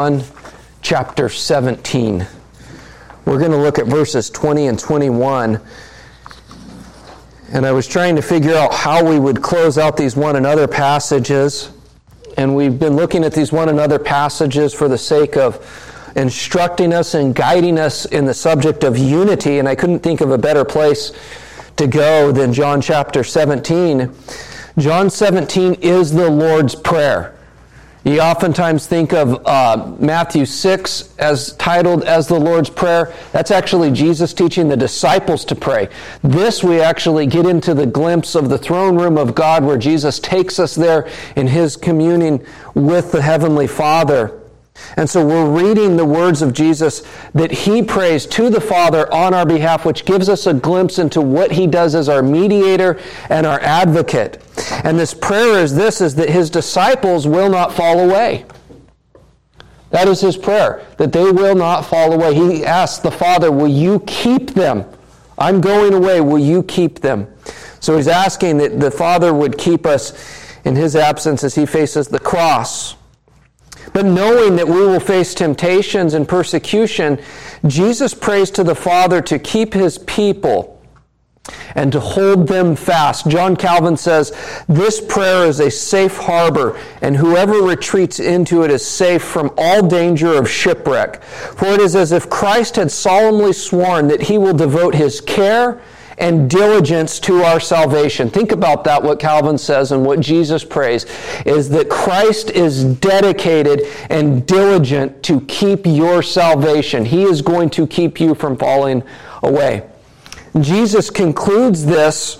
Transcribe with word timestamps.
John 0.00 0.22
chapter 0.80 1.28
17. 1.28 2.26
We're 3.26 3.38
going 3.38 3.50
to 3.50 3.58
look 3.58 3.78
at 3.78 3.84
verses 3.84 4.30
20 4.30 4.68
and 4.68 4.78
21. 4.78 5.60
And 7.52 7.66
I 7.66 7.72
was 7.72 7.86
trying 7.86 8.16
to 8.16 8.22
figure 8.22 8.54
out 8.54 8.72
how 8.72 9.04
we 9.04 9.18
would 9.18 9.42
close 9.42 9.76
out 9.76 9.98
these 9.98 10.16
one 10.16 10.36
another 10.36 10.66
passages. 10.66 11.70
And 12.38 12.56
we've 12.56 12.78
been 12.78 12.96
looking 12.96 13.24
at 13.24 13.34
these 13.34 13.52
one 13.52 13.68
another 13.68 13.98
passages 13.98 14.72
for 14.72 14.88
the 14.88 14.96
sake 14.96 15.36
of 15.36 16.10
instructing 16.16 16.94
us 16.94 17.12
and 17.12 17.34
guiding 17.34 17.78
us 17.78 18.06
in 18.06 18.24
the 18.24 18.32
subject 18.32 18.84
of 18.84 18.96
unity. 18.96 19.58
And 19.58 19.68
I 19.68 19.74
couldn't 19.74 20.00
think 20.00 20.22
of 20.22 20.30
a 20.30 20.38
better 20.38 20.64
place 20.64 21.12
to 21.76 21.86
go 21.86 22.32
than 22.32 22.54
John 22.54 22.80
chapter 22.80 23.22
17. 23.22 24.10
John 24.78 25.10
17 25.10 25.74
is 25.74 26.10
the 26.10 26.30
Lord's 26.30 26.74
Prayer. 26.74 27.36
You 28.02 28.20
oftentimes 28.20 28.86
think 28.86 29.12
of 29.12 29.46
uh, 29.46 29.94
Matthew 29.98 30.46
6 30.46 31.14
as 31.18 31.52
titled 31.56 32.02
as 32.04 32.26
the 32.28 32.40
Lord's 32.40 32.70
Prayer. 32.70 33.12
That's 33.32 33.50
actually 33.50 33.90
Jesus 33.90 34.32
teaching 34.32 34.68
the 34.68 34.76
disciples 34.76 35.44
to 35.46 35.54
pray. 35.54 35.90
This 36.22 36.64
we 36.64 36.80
actually 36.80 37.26
get 37.26 37.44
into 37.44 37.74
the 37.74 37.84
glimpse 37.84 38.34
of 38.34 38.48
the 38.48 38.56
throne 38.56 38.96
room 38.96 39.18
of 39.18 39.34
God 39.34 39.64
where 39.64 39.76
Jesus 39.76 40.18
takes 40.18 40.58
us 40.58 40.74
there 40.74 41.10
in 41.36 41.46
his 41.46 41.76
communing 41.76 42.44
with 42.74 43.12
the 43.12 43.20
Heavenly 43.20 43.66
Father. 43.66 44.39
And 44.96 45.08
so 45.08 45.24
we're 45.24 45.50
reading 45.50 45.96
the 45.96 46.04
words 46.04 46.42
of 46.42 46.52
Jesus 46.52 47.02
that 47.34 47.50
he 47.50 47.82
prays 47.82 48.26
to 48.26 48.50
the 48.50 48.60
Father 48.60 49.12
on 49.12 49.34
our 49.34 49.46
behalf, 49.46 49.84
which 49.84 50.04
gives 50.04 50.28
us 50.28 50.46
a 50.46 50.54
glimpse 50.54 50.98
into 50.98 51.20
what 51.20 51.52
he 51.52 51.66
does 51.66 51.94
as 51.94 52.08
our 52.08 52.22
mediator 52.22 52.98
and 53.28 53.46
our 53.46 53.60
advocate. 53.60 54.42
And 54.84 54.98
this 54.98 55.14
prayer 55.14 55.58
is 55.58 55.74
this 55.74 56.00
is 56.00 56.14
that 56.16 56.30
his 56.30 56.50
disciples 56.50 57.26
will 57.26 57.48
not 57.48 57.72
fall 57.72 58.00
away. 58.00 58.44
That 59.90 60.06
is 60.06 60.20
his 60.20 60.36
prayer, 60.36 60.86
that 60.98 61.12
they 61.12 61.30
will 61.30 61.56
not 61.56 61.82
fall 61.82 62.12
away. 62.12 62.34
He 62.34 62.64
asks 62.64 62.98
the 63.02 63.10
Father, 63.10 63.50
Will 63.50 63.68
you 63.68 64.00
keep 64.06 64.50
them? 64.50 64.84
I'm 65.36 65.60
going 65.60 65.94
away. 65.94 66.20
Will 66.20 66.38
you 66.38 66.62
keep 66.62 67.00
them? 67.00 67.26
So 67.80 67.96
he's 67.96 68.08
asking 68.08 68.58
that 68.58 68.78
the 68.78 68.90
Father 68.90 69.32
would 69.32 69.56
keep 69.56 69.86
us 69.86 70.12
in 70.64 70.76
his 70.76 70.94
absence 70.94 71.42
as 71.42 71.54
he 71.54 71.64
faces 71.64 72.08
the 72.08 72.18
cross. 72.18 72.94
But 73.92 74.06
knowing 74.06 74.56
that 74.56 74.68
we 74.68 74.80
will 74.80 75.00
face 75.00 75.34
temptations 75.34 76.14
and 76.14 76.28
persecution, 76.28 77.18
Jesus 77.66 78.14
prays 78.14 78.50
to 78.52 78.64
the 78.64 78.74
Father 78.74 79.20
to 79.22 79.38
keep 79.38 79.74
his 79.74 79.98
people 79.98 80.80
and 81.74 81.92
to 81.92 82.00
hold 82.00 82.48
them 82.48 82.76
fast. 82.76 83.28
John 83.28 83.56
Calvin 83.56 83.96
says, 83.96 84.32
This 84.68 85.00
prayer 85.00 85.46
is 85.46 85.60
a 85.60 85.70
safe 85.70 86.16
harbor, 86.16 86.78
and 87.00 87.16
whoever 87.16 87.62
retreats 87.62 88.20
into 88.20 88.62
it 88.62 88.70
is 88.70 88.86
safe 88.86 89.22
from 89.22 89.52
all 89.56 89.86
danger 89.86 90.34
of 90.34 90.48
shipwreck. 90.48 91.22
For 91.22 91.66
it 91.68 91.80
is 91.80 91.96
as 91.96 92.12
if 92.12 92.28
Christ 92.30 92.76
had 92.76 92.90
solemnly 92.90 93.52
sworn 93.52 94.08
that 94.08 94.22
he 94.22 94.38
will 94.38 94.54
devote 94.54 94.94
his 94.94 95.20
care 95.20 95.80
and 96.20 96.48
diligence 96.50 97.18
to 97.20 97.42
our 97.42 97.58
salvation. 97.58 98.30
Think 98.30 98.52
about 98.52 98.84
that, 98.84 99.02
what 99.02 99.18
Calvin 99.18 99.56
says 99.58 99.90
and 99.90 100.04
what 100.04 100.20
Jesus 100.20 100.64
prays, 100.64 101.06
is 101.46 101.70
that 101.70 101.88
Christ 101.88 102.50
is 102.50 102.84
dedicated 102.84 103.82
and 104.10 104.46
diligent 104.46 105.22
to 105.24 105.40
keep 105.42 105.86
your 105.86 106.22
salvation. 106.22 107.04
He 107.04 107.22
is 107.22 107.40
going 107.40 107.70
to 107.70 107.86
keep 107.86 108.20
you 108.20 108.34
from 108.34 108.56
falling 108.56 109.02
away. 109.42 109.88
Jesus 110.60 111.08
concludes 111.10 111.86
this 111.86 112.38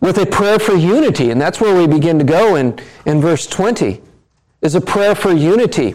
with 0.00 0.18
a 0.18 0.26
prayer 0.26 0.58
for 0.58 0.74
unity, 0.74 1.30
and 1.30 1.40
that's 1.40 1.60
where 1.60 1.76
we 1.76 1.86
begin 1.86 2.18
to 2.18 2.24
go 2.24 2.56
in, 2.56 2.78
in 3.06 3.20
verse 3.20 3.46
20, 3.46 4.02
is 4.60 4.74
a 4.74 4.80
prayer 4.80 5.14
for 5.14 5.32
unity. 5.32 5.94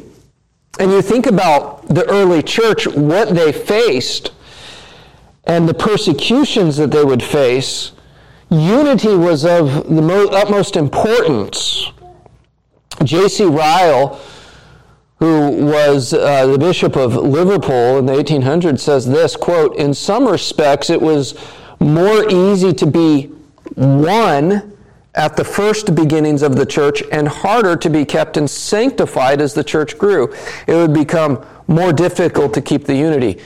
And 0.79 0.91
you 0.91 1.01
think 1.01 1.27
about 1.27 1.87
the 1.87 2.09
early 2.09 2.41
church, 2.41 2.87
what 2.87 3.35
they 3.35 3.51
faced 3.51 4.31
and 5.45 5.67
the 5.67 5.73
persecutions 5.73 6.77
that 6.77 6.91
they 6.91 7.03
would 7.03 7.23
face, 7.23 7.91
unity 8.49 9.15
was 9.15 9.45
of 9.45 9.87
the 9.93 10.01
mo- 10.01 10.27
utmost 10.27 10.75
importance. 10.75 11.91
J.C. 13.03 13.45
Ryle, 13.45 14.19
who 15.19 15.65
was 15.65 16.13
uh, 16.13 16.45
the 16.47 16.57
bishop 16.57 16.95
of 16.95 17.15
Liverpool 17.15 17.97
in 17.97 18.05
the 18.05 18.13
1800s, 18.13 18.79
says 18.79 19.07
this 19.07 19.35
quote, 19.35 19.75
In 19.77 19.93
some 19.93 20.27
respects, 20.27 20.89
it 20.89 21.01
was 21.01 21.35
more 21.79 22.29
easy 22.29 22.73
to 22.73 22.85
be 22.85 23.31
one 23.75 24.71
at 25.15 25.35
the 25.35 25.43
first 25.43 25.93
beginnings 25.93 26.41
of 26.41 26.55
the 26.55 26.65
church 26.65 27.03
and 27.11 27.27
harder 27.27 27.75
to 27.75 27.89
be 27.89 28.05
kept 28.05 28.37
and 28.37 28.49
sanctified 28.49 29.41
as 29.41 29.53
the 29.53 29.63
church 29.63 29.97
grew. 29.97 30.33
It 30.67 30.73
would 30.73 30.93
become 30.93 31.45
more 31.67 31.91
difficult 31.91 32.53
to 32.53 32.61
keep 32.61 32.85
the 32.85 32.95
unity. 32.95 33.41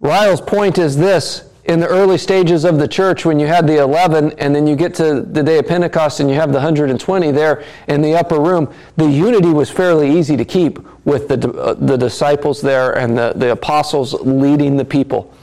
Ryle's 0.00 0.40
point 0.40 0.78
is 0.78 0.96
this 0.96 1.48
in 1.64 1.80
the 1.80 1.88
early 1.88 2.16
stages 2.16 2.64
of 2.64 2.78
the 2.78 2.86
church, 2.86 3.24
when 3.24 3.40
you 3.40 3.46
had 3.48 3.66
the 3.66 3.82
11 3.82 4.32
and 4.38 4.54
then 4.54 4.68
you 4.68 4.76
get 4.76 4.94
to 4.94 5.22
the 5.22 5.42
day 5.42 5.58
of 5.58 5.66
Pentecost 5.66 6.20
and 6.20 6.30
you 6.30 6.36
have 6.36 6.50
the 6.50 6.58
120 6.58 7.32
there 7.32 7.64
in 7.88 8.02
the 8.02 8.14
upper 8.14 8.38
room, 8.38 8.72
the 8.96 9.06
unity 9.06 9.48
was 9.48 9.68
fairly 9.68 10.16
easy 10.16 10.36
to 10.36 10.44
keep 10.44 10.78
with 11.04 11.26
the, 11.26 11.50
uh, 11.52 11.74
the 11.74 11.96
disciples 11.96 12.60
there 12.60 12.96
and 12.96 13.18
the, 13.18 13.32
the 13.34 13.50
apostles 13.50 14.14
leading 14.20 14.76
the 14.76 14.84
people. 14.84 15.34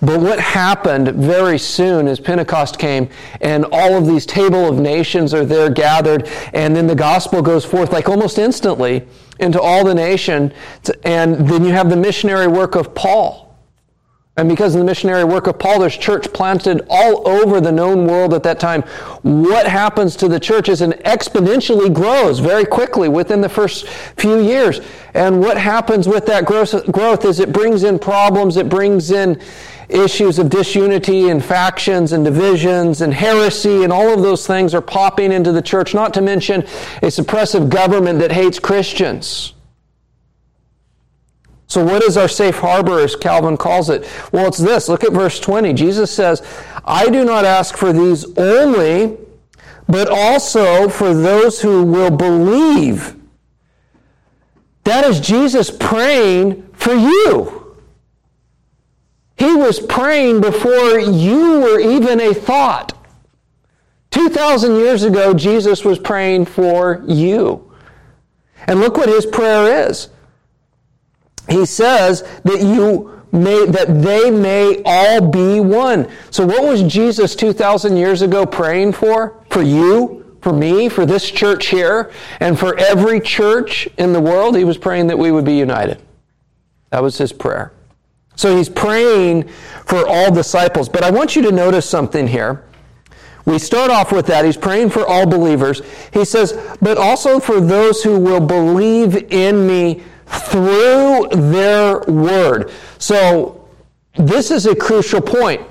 But 0.00 0.20
what 0.20 0.40
happened 0.40 1.08
very 1.08 1.58
soon 1.58 2.08
as 2.08 2.18
Pentecost 2.18 2.78
came 2.78 3.10
and 3.42 3.66
all 3.70 3.98
of 3.98 4.06
these 4.06 4.24
table 4.24 4.66
of 4.66 4.78
nations 4.78 5.34
are 5.34 5.44
there 5.44 5.68
gathered 5.68 6.26
and 6.54 6.74
then 6.74 6.86
the 6.86 6.94
gospel 6.94 7.42
goes 7.42 7.66
forth 7.66 7.92
like 7.92 8.08
almost 8.08 8.38
instantly 8.38 9.06
into 9.40 9.60
all 9.60 9.84
the 9.84 9.94
nation 9.94 10.54
and 11.04 11.46
then 11.46 11.64
you 11.64 11.72
have 11.72 11.90
the 11.90 11.96
missionary 11.96 12.46
work 12.46 12.76
of 12.76 12.94
Paul 12.94 13.49
and 14.40 14.48
because 14.48 14.74
of 14.74 14.78
the 14.78 14.86
missionary 14.86 15.24
work 15.24 15.48
of 15.48 15.58
Paul, 15.58 15.80
there's 15.80 15.96
church 15.98 16.32
planted 16.32 16.86
all 16.88 17.28
over 17.28 17.60
the 17.60 17.70
known 17.70 18.06
world 18.06 18.32
at 18.32 18.42
that 18.44 18.58
time. 18.58 18.80
What 19.20 19.66
happens 19.66 20.16
to 20.16 20.28
the 20.28 20.40
church 20.40 20.70
is 20.70 20.80
it 20.80 21.04
exponentially 21.04 21.92
grows 21.92 22.38
very 22.38 22.64
quickly 22.64 23.10
within 23.10 23.42
the 23.42 23.50
first 23.50 23.86
few 23.86 24.40
years. 24.40 24.80
And 25.12 25.40
what 25.40 25.58
happens 25.58 26.08
with 26.08 26.24
that 26.26 26.46
growth 26.46 27.24
is 27.26 27.38
it 27.38 27.52
brings 27.52 27.82
in 27.82 27.98
problems, 27.98 28.56
it 28.56 28.70
brings 28.70 29.10
in 29.10 29.38
issues 29.90 30.38
of 30.38 30.48
disunity 30.48 31.28
and 31.28 31.44
factions 31.44 32.12
and 32.12 32.24
divisions 32.24 33.02
and 33.02 33.12
heresy 33.12 33.82
and 33.82 33.92
all 33.92 34.08
of 34.08 34.22
those 34.22 34.46
things 34.46 34.72
are 34.72 34.80
popping 34.80 35.32
into 35.32 35.52
the 35.52 35.60
church, 35.60 35.92
not 35.92 36.14
to 36.14 36.22
mention 36.22 36.62
a 37.02 37.08
suppressive 37.08 37.68
government 37.68 38.20
that 38.20 38.32
hates 38.32 38.58
Christians. 38.58 39.52
So, 41.70 41.84
what 41.84 42.02
is 42.02 42.16
our 42.16 42.26
safe 42.26 42.58
harbor, 42.58 42.98
as 42.98 43.14
Calvin 43.14 43.56
calls 43.56 43.90
it? 43.90 44.04
Well, 44.32 44.48
it's 44.48 44.58
this. 44.58 44.88
Look 44.88 45.04
at 45.04 45.12
verse 45.12 45.38
20. 45.38 45.72
Jesus 45.72 46.12
says, 46.12 46.42
I 46.84 47.08
do 47.08 47.24
not 47.24 47.44
ask 47.44 47.76
for 47.76 47.92
these 47.92 48.26
only, 48.36 49.16
but 49.88 50.08
also 50.08 50.88
for 50.88 51.14
those 51.14 51.62
who 51.62 51.84
will 51.84 52.10
believe. 52.10 53.14
That 54.82 55.04
is 55.04 55.20
Jesus 55.20 55.70
praying 55.70 56.68
for 56.72 56.92
you. 56.92 57.76
He 59.36 59.54
was 59.54 59.78
praying 59.78 60.40
before 60.40 60.98
you 60.98 61.60
were 61.60 61.78
even 61.78 62.20
a 62.20 62.34
thought. 62.34 62.98
2,000 64.10 64.74
years 64.74 65.04
ago, 65.04 65.34
Jesus 65.34 65.84
was 65.84 66.00
praying 66.00 66.46
for 66.46 67.04
you. 67.06 67.72
And 68.66 68.80
look 68.80 68.96
what 68.96 69.08
his 69.08 69.24
prayer 69.24 69.86
is 69.88 70.08
he 71.50 71.66
says 71.66 72.22
that 72.44 72.60
you 72.60 73.20
may 73.32 73.66
that 73.66 74.02
they 74.02 74.30
may 74.30 74.82
all 74.84 75.20
be 75.30 75.60
one. 75.60 76.08
So 76.30 76.46
what 76.46 76.64
was 76.64 76.82
Jesus 76.82 77.34
2000 77.36 77.96
years 77.96 78.22
ago 78.22 78.46
praying 78.46 78.92
for? 78.92 79.42
For 79.50 79.62
you, 79.62 80.38
for 80.40 80.52
me, 80.52 80.88
for 80.88 81.06
this 81.06 81.30
church 81.30 81.66
here, 81.66 82.12
and 82.40 82.58
for 82.58 82.76
every 82.78 83.20
church 83.20 83.88
in 83.98 84.12
the 84.12 84.20
world, 84.20 84.56
he 84.56 84.64
was 84.64 84.78
praying 84.78 85.08
that 85.08 85.18
we 85.18 85.30
would 85.30 85.44
be 85.44 85.56
united. 85.56 86.00
That 86.90 87.02
was 87.02 87.18
his 87.18 87.32
prayer. 87.32 87.72
So 88.36 88.56
he's 88.56 88.68
praying 88.68 89.48
for 89.84 90.06
all 90.08 90.32
disciples. 90.32 90.88
But 90.88 91.04
I 91.04 91.10
want 91.10 91.36
you 91.36 91.42
to 91.42 91.52
notice 91.52 91.88
something 91.88 92.26
here. 92.26 92.64
We 93.44 93.58
start 93.58 93.90
off 93.90 94.12
with 94.12 94.26
that. 94.26 94.44
He's 94.44 94.56
praying 94.56 94.90
for 94.90 95.06
all 95.06 95.26
believers. 95.26 95.82
He 96.12 96.24
says, 96.24 96.58
but 96.80 96.98
also 96.98 97.40
for 97.40 97.60
those 97.60 98.02
who 98.02 98.18
will 98.18 98.40
believe 98.40 99.30
in 99.32 99.66
me 99.66 100.02
through 100.30 101.28
their 101.32 102.00
word. 102.00 102.70
So, 102.98 103.68
this 104.16 104.50
is 104.50 104.66
a 104.66 104.74
crucial 104.74 105.20
point. 105.20 105.62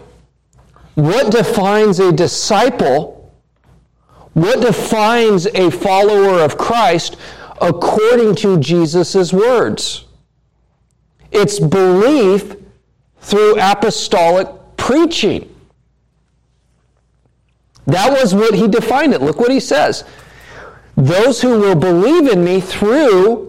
What 0.95 1.31
defines 1.31 1.99
a 1.99 2.11
disciple? 2.11 3.33
What 4.33 4.61
defines 4.61 5.47
a 5.47 5.69
follower 5.69 6.41
of 6.41 6.57
Christ 6.57 7.17
according 7.61 8.35
to 8.35 8.59
Jesus' 8.59 9.33
words? 9.33 10.05
It's 11.31 11.59
belief 11.59 12.55
through 13.19 13.59
apostolic 13.59 14.47
preaching. 14.77 15.53
That 17.85 18.11
was 18.11 18.35
what 18.35 18.53
he 18.53 18.67
defined 18.67 19.13
it. 19.13 19.21
Look 19.21 19.39
what 19.39 19.51
he 19.51 19.59
says. 19.59 20.03
Those 20.95 21.41
who 21.41 21.59
will 21.59 21.75
believe 21.75 22.27
in 22.27 22.43
me 22.43 22.61
through 22.61 23.48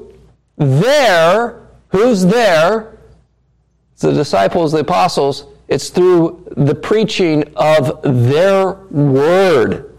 there, 0.61 1.67
who's 1.89 2.25
there? 2.25 2.99
It's 3.95 4.03
the 4.03 4.13
disciples, 4.13 4.73
the 4.73 4.81
apostles. 4.81 5.47
It's 5.69 5.89
through 5.89 6.47
the 6.57 6.75
preaching 6.75 7.45
of 7.57 8.03
their 8.03 8.73
word. 8.91 9.95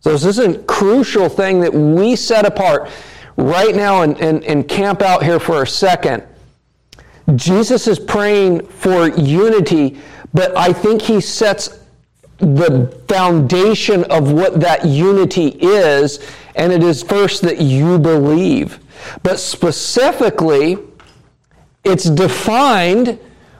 So 0.00 0.12
this 0.12 0.24
is 0.24 0.38
a 0.38 0.58
crucial 0.60 1.28
thing 1.28 1.60
that 1.60 1.74
we 1.74 2.16
set 2.16 2.46
apart 2.46 2.90
right 3.36 3.74
now 3.74 4.02
and, 4.02 4.18
and, 4.20 4.44
and 4.44 4.66
camp 4.68 5.02
out 5.02 5.22
here 5.22 5.40
for 5.40 5.62
a 5.62 5.66
second. 5.66 6.22
Jesus 7.34 7.88
is 7.88 7.98
praying 7.98 8.66
for 8.66 9.08
unity, 9.10 9.98
but 10.32 10.56
I 10.56 10.72
think 10.72 11.02
he 11.02 11.20
sets 11.20 11.80
the 12.38 13.02
foundation 13.08 14.04
of 14.04 14.32
what 14.32 14.60
that 14.60 14.84
unity 14.84 15.48
is, 15.60 16.20
and 16.54 16.72
it 16.72 16.82
is 16.82 17.02
first 17.02 17.42
that 17.42 17.60
you 17.60 17.98
believe. 17.98 18.78
But 19.22 19.38
specifically, 19.38 20.78
it's 21.84 22.04
defined 22.10 23.18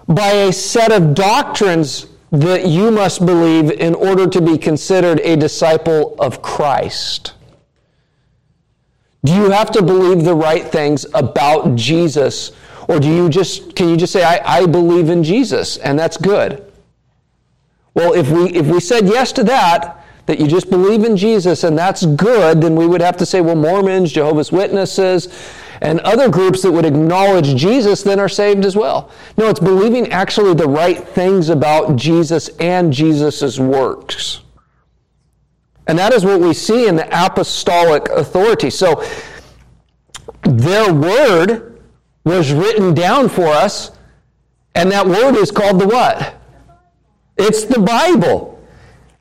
by 0.08 0.28
a 0.28 0.52
set 0.52 0.92
of 0.92 1.14
doctrines 1.14 2.06
that 2.32 2.66
you 2.66 2.90
must 2.90 3.24
believe 3.24 3.70
in 3.70 3.94
order 3.94 4.26
to 4.26 4.40
be 4.40 4.58
considered 4.58 5.20
a 5.20 5.36
disciple 5.36 6.16
of 6.18 6.42
Christ. 6.42 7.34
Do 9.24 9.34
you 9.34 9.50
have 9.50 9.70
to 9.72 9.82
believe 9.82 10.24
the 10.24 10.34
right 10.34 10.64
things 10.64 11.06
about 11.14 11.74
Jesus? 11.74 12.52
Or 12.88 13.00
do 13.00 13.08
you 13.08 13.28
just, 13.28 13.74
can 13.74 13.88
you 13.88 13.96
just 13.96 14.12
say, 14.12 14.22
I, 14.22 14.58
I 14.58 14.66
believe 14.66 15.08
in 15.08 15.24
Jesus, 15.24 15.76
and 15.78 15.98
that's 15.98 16.16
good? 16.16 16.62
Well, 17.94 18.12
if 18.12 18.30
we, 18.30 18.50
if 18.50 18.66
we 18.66 18.78
said 18.78 19.06
yes 19.06 19.32
to 19.32 19.44
that, 19.44 20.04
that 20.26 20.40
you 20.40 20.46
just 20.46 20.70
believe 20.70 21.04
in 21.04 21.16
Jesus 21.16 21.64
and 21.64 21.78
that's 21.78 22.04
good, 22.04 22.60
then 22.60 22.76
we 22.76 22.86
would 22.86 23.00
have 23.00 23.16
to 23.18 23.26
say, 23.26 23.40
well, 23.40 23.56
Mormons, 23.56 24.12
Jehovah's 24.12 24.52
Witnesses, 24.52 25.28
and 25.80 26.00
other 26.00 26.28
groups 26.28 26.62
that 26.62 26.72
would 26.72 26.84
acknowledge 26.86 27.54
Jesus 27.54 28.02
then 28.02 28.18
are 28.18 28.28
saved 28.28 28.64
as 28.64 28.76
well. 28.76 29.10
No, 29.36 29.48
it's 29.48 29.60
believing 29.60 30.10
actually 30.10 30.54
the 30.54 30.68
right 30.68 31.06
things 31.06 31.48
about 31.48 31.96
Jesus 31.96 32.48
and 32.60 32.92
Jesus' 32.92 33.58
works. 33.58 34.40
And 35.86 35.98
that 35.98 36.12
is 36.12 36.24
what 36.24 36.40
we 36.40 36.52
see 36.52 36.88
in 36.88 36.96
the 36.96 37.06
apostolic 37.12 38.08
authority. 38.08 38.70
So 38.70 39.04
their 40.42 40.92
word 40.92 41.80
was 42.24 42.52
written 42.52 42.92
down 42.92 43.28
for 43.28 43.46
us, 43.46 43.92
and 44.74 44.90
that 44.90 45.06
word 45.06 45.36
is 45.36 45.52
called 45.52 45.80
the 45.80 45.86
what? 45.86 46.34
It's 47.36 47.64
the 47.64 47.78
Bible. 47.78 48.55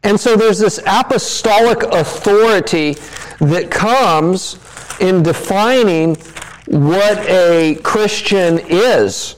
And 0.06 0.20
so 0.20 0.36
there's 0.36 0.60
this 0.60 0.80
apostolic 0.86 1.82
authority 1.82 2.94
that 3.40 3.72
comes 3.72 4.60
in 5.00 5.24
defining 5.24 6.16
what 6.68 7.18
a 7.28 7.80
Christian 7.82 8.60
is. 8.70 9.36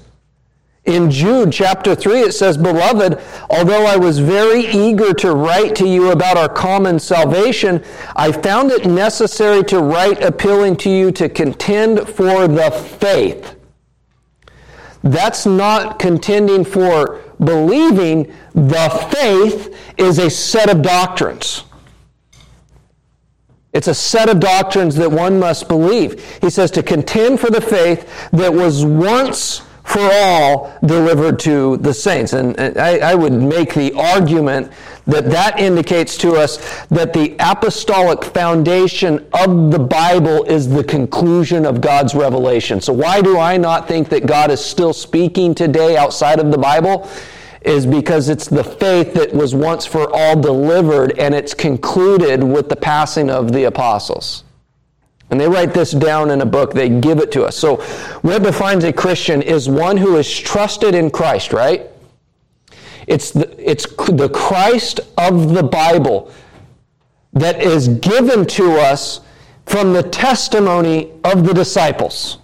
In 0.84 1.10
Jude 1.10 1.54
chapter 1.54 1.96
3, 1.96 2.20
it 2.20 2.34
says, 2.34 2.58
Beloved, 2.58 3.18
although 3.50 3.86
I 3.86 3.96
was 3.96 4.20
very 4.20 4.66
eager 4.66 5.14
to 5.14 5.32
write 5.34 5.74
to 5.78 5.88
you 5.88 6.12
about 6.12 6.36
our 6.36 6.50
common 6.50 7.00
salvation, 7.00 7.82
I 8.18 8.34
found 8.34 8.72
it 8.72 8.86
necessary 8.86 9.64
to 9.66 9.80
write 9.80 10.22
appealing 10.22 10.76
to 10.78 10.90
you 10.90 11.12
to 11.14 11.30
contend 11.30 12.10
for 12.10 12.46
the 12.46 12.72
faith. 12.72 13.56
That's 15.02 15.46
not 15.46 15.98
contending 15.98 16.66
for 16.66 17.22
believing, 17.40 18.34
the 18.54 19.10
faith 19.14 19.77
is 19.98 20.20
a 20.20 20.30
set 20.30 20.70
of 20.70 20.82
doctrines. 20.82 21.64
It's 23.74 23.88
a 23.88 23.94
set 23.94 24.30
of 24.30 24.40
doctrines 24.40 24.96
that 24.96 25.12
one 25.12 25.40
must 25.40 25.68
believe. 25.68 26.40
He 26.42 26.50
says 26.50 26.72
to 26.72 26.84
contend 26.84 27.40
for 27.40 27.50
the 27.50 27.62
faith 27.62 28.30
that 28.32 28.54
was 28.54 28.84
once 28.86 29.62
for 29.88 30.02
all 30.02 30.78
delivered 30.86 31.40
to 31.40 31.78
the 31.78 31.94
saints. 31.94 32.34
And 32.34 32.60
I, 32.78 32.98
I, 32.98 33.16
would 33.16 33.32
make 33.32 33.74
the 33.74 33.94
argument 33.94 34.70
that 35.06 35.30
that 35.30 35.62
indicates 35.62 36.18
to 36.18 36.34
us 36.34 36.58
that 36.88 37.14
the 37.14 37.38
apostolic 37.40 38.26
foundation 38.26 39.26
of 39.34 39.72
the 39.72 39.80
Bible 39.80 40.44
is 40.44 40.68
the 40.68 40.84
conclusion 40.84 41.66
of 41.66 41.80
God's 41.80 42.14
revelation. 42.16 42.82
So 42.82 42.92
why 42.92 43.22
do 43.22 43.40
I 43.40 43.56
not 43.56 43.88
think 43.88 44.10
that 44.10 44.26
God 44.26 44.52
is 44.52 44.60
still 44.60 44.92
speaking 44.92 45.56
today 45.56 45.96
outside 45.96 46.40
of 46.40 46.52
the 46.52 46.58
Bible? 46.58 47.10
Is 47.68 47.86
because 47.86 48.30
it's 48.30 48.48
the 48.48 48.64
faith 48.64 49.14
that 49.14 49.34
was 49.34 49.54
once 49.54 49.86
for 49.86 50.10
all 50.14 50.40
delivered 50.40 51.20
and 51.20 51.36
it's 51.36 51.54
concluded 51.54 52.42
with 52.42 52.70
the 52.70 52.78
passing 52.78 53.30
of 53.30 53.52
the 53.52 53.66
apostles. 53.66 54.46
And 55.30 55.40
they 55.40 55.48
write 55.48 55.74
this 55.74 55.92
down 55.92 56.32
in 56.32 56.42
a 56.42 56.46
book, 56.46 56.74
they 56.74 56.88
give 56.88 57.20
it 57.20 57.32
to 57.34 57.44
us. 57.44 57.58
So, 57.58 57.78
what 58.22 58.44
defines 58.44 58.86
a 58.86 58.94
Christian 58.94 59.42
is 59.42 59.68
one 59.68 59.98
who 59.98 60.16
is 60.16 60.40
trusted 60.40 60.96
in 60.96 61.10
Christ, 61.10 61.52
right? 61.52 61.88
It's 63.08 63.32
the, 63.32 63.54
it's 63.60 63.86
the 63.86 64.30
Christ 64.30 65.02
of 65.18 65.54
the 65.54 65.64
Bible 65.64 66.32
that 67.34 67.62
is 67.62 67.90
given 67.90 68.46
to 68.46 68.80
us 68.80 69.20
from 69.66 69.92
the 69.92 70.04
testimony 70.04 71.12
of 71.26 71.46
the 71.46 71.54
disciples. 71.54 72.38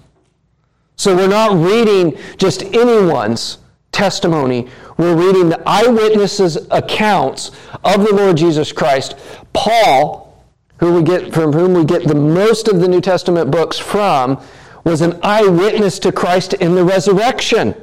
So, 0.97 1.15
we're 1.15 1.27
not 1.27 1.53
reading 1.53 2.17
just 2.37 2.63
anyone's 2.63 3.59
testimony. 3.93 4.67
We're 4.97 5.15
reading 5.15 5.49
the 5.49 5.61
eyewitnesses' 5.65 6.57
accounts 6.71 7.51
of 7.83 8.03
the 8.05 8.13
Lord 8.13 8.35
Jesus 8.35 8.71
Christ. 8.71 9.17
Paul, 9.53 10.43
who 10.77 10.95
we 10.95 11.03
get 11.03 11.33
from 11.33 11.53
whom 11.53 11.73
we 11.73 11.85
get 11.85 12.05
the 12.05 12.15
most 12.15 12.67
of 12.67 12.81
the 12.81 12.87
New 12.87 13.01
Testament 13.01 13.51
books 13.51 13.79
from, 13.79 14.43
was 14.83 15.01
an 15.01 15.19
eyewitness 15.23 15.99
to 15.99 16.11
Christ 16.11 16.53
in 16.55 16.75
the 16.75 16.83
resurrection. 16.83 17.75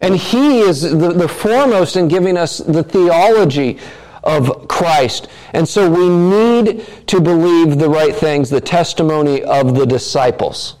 And 0.00 0.16
he 0.16 0.60
is 0.60 0.82
the, 0.82 1.12
the 1.12 1.28
foremost 1.28 1.96
in 1.96 2.08
giving 2.08 2.36
us 2.36 2.58
the 2.58 2.82
theology 2.82 3.78
of 4.22 4.68
Christ. 4.68 5.28
And 5.52 5.66
so 5.66 5.90
we 5.90 6.08
need 6.08 6.86
to 7.06 7.20
believe 7.20 7.78
the 7.78 7.88
right 7.88 8.14
things, 8.14 8.50
the 8.50 8.60
testimony 8.60 9.42
of 9.42 9.74
the 9.74 9.86
disciples. 9.86 10.76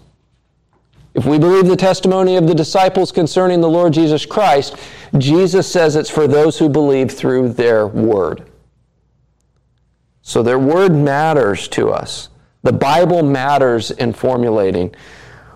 If 1.14 1.26
we 1.26 1.38
believe 1.38 1.66
the 1.66 1.76
testimony 1.76 2.36
of 2.36 2.48
the 2.48 2.54
disciples 2.54 3.12
concerning 3.12 3.60
the 3.60 3.70
Lord 3.70 3.92
Jesus 3.92 4.26
Christ, 4.26 4.76
Jesus 5.16 5.70
says 5.70 5.94
it's 5.94 6.10
for 6.10 6.26
those 6.26 6.58
who 6.58 6.68
believe 6.68 7.12
through 7.12 7.50
their 7.50 7.86
word. 7.86 8.50
So 10.22 10.42
their 10.42 10.58
word 10.58 10.92
matters 10.92 11.68
to 11.68 11.90
us. 11.90 12.30
The 12.62 12.72
Bible 12.72 13.22
matters 13.22 13.92
in 13.92 14.12
formulating 14.12 14.94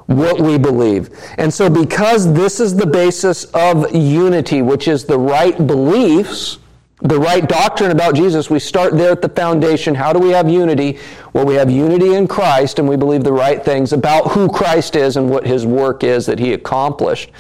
what 0.07 0.41
we 0.41 0.59
believe. 0.59 1.11
And 1.39 1.53
so, 1.53 1.69
because 1.69 2.33
this 2.33 2.61
is 2.61 2.77
the 2.77 2.87
basis 2.87 3.45
of 3.47 3.95
unity, 3.95 4.63
which 4.63 4.87
is 4.87 5.05
the 5.05 5.19
right 5.19 5.67
beliefs, 5.67 6.59
the 7.01 7.19
right 7.19 7.49
doctrine 7.49 7.93
about 7.93 8.17
Jesus, 8.17 8.51
we 8.51 8.59
start 8.59 8.97
there 8.97 9.13
at 9.13 9.23
the 9.23 9.29
foundation. 9.29 9.95
How 9.95 10.13
do 10.13 10.19
we 10.19 10.31
have 10.31 10.49
unity? 10.49 10.99
Well, 11.33 11.47
we 11.47 11.55
have 11.55 11.71
unity 11.71 12.15
in 12.15 12.27
Christ, 12.27 12.81
and 12.81 12.89
we 12.89 12.97
believe 12.97 13.23
the 13.23 13.33
right 13.33 13.65
things 13.65 13.93
about 13.93 14.33
who 14.33 14.49
Christ 14.49 14.97
is 14.97 15.17
and 15.17 15.31
what 15.31 15.47
his 15.47 15.65
work 15.65 16.03
is 16.03 16.27
that 16.27 16.41
he 16.41 16.53
accomplished. 16.55 17.31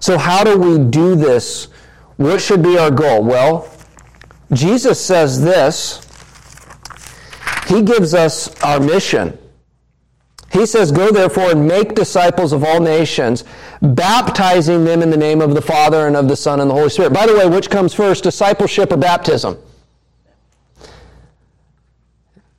So, 0.00 0.18
how 0.18 0.44
do 0.44 0.58
we 0.58 0.78
do 0.78 1.14
this? 1.14 1.68
What 2.16 2.40
should 2.40 2.62
be 2.62 2.76
our 2.76 2.90
goal? 2.90 3.24
Well, 3.24 3.70
Jesus 4.52 5.02
says 5.02 5.40
this 5.40 6.06
he 7.68 7.82
gives 7.82 8.14
us 8.14 8.60
our 8.62 8.80
mission. 8.80 9.38
He 10.50 10.66
says, 10.66 10.90
Go 10.90 11.12
therefore 11.12 11.52
and 11.52 11.66
make 11.66 11.94
disciples 11.94 12.52
of 12.52 12.64
all 12.64 12.80
nations, 12.80 13.44
baptizing 13.80 14.84
them 14.84 15.02
in 15.02 15.10
the 15.10 15.16
name 15.16 15.40
of 15.40 15.54
the 15.54 15.62
Father 15.62 16.06
and 16.06 16.16
of 16.16 16.28
the 16.28 16.36
Son 16.36 16.60
and 16.60 16.68
the 16.68 16.74
Holy 16.74 16.90
Spirit. 16.90 17.12
By 17.12 17.26
the 17.26 17.34
way, 17.34 17.46
which 17.46 17.70
comes 17.70 17.94
first, 17.94 18.24
discipleship 18.24 18.92
or 18.92 18.96
baptism? 18.96 19.56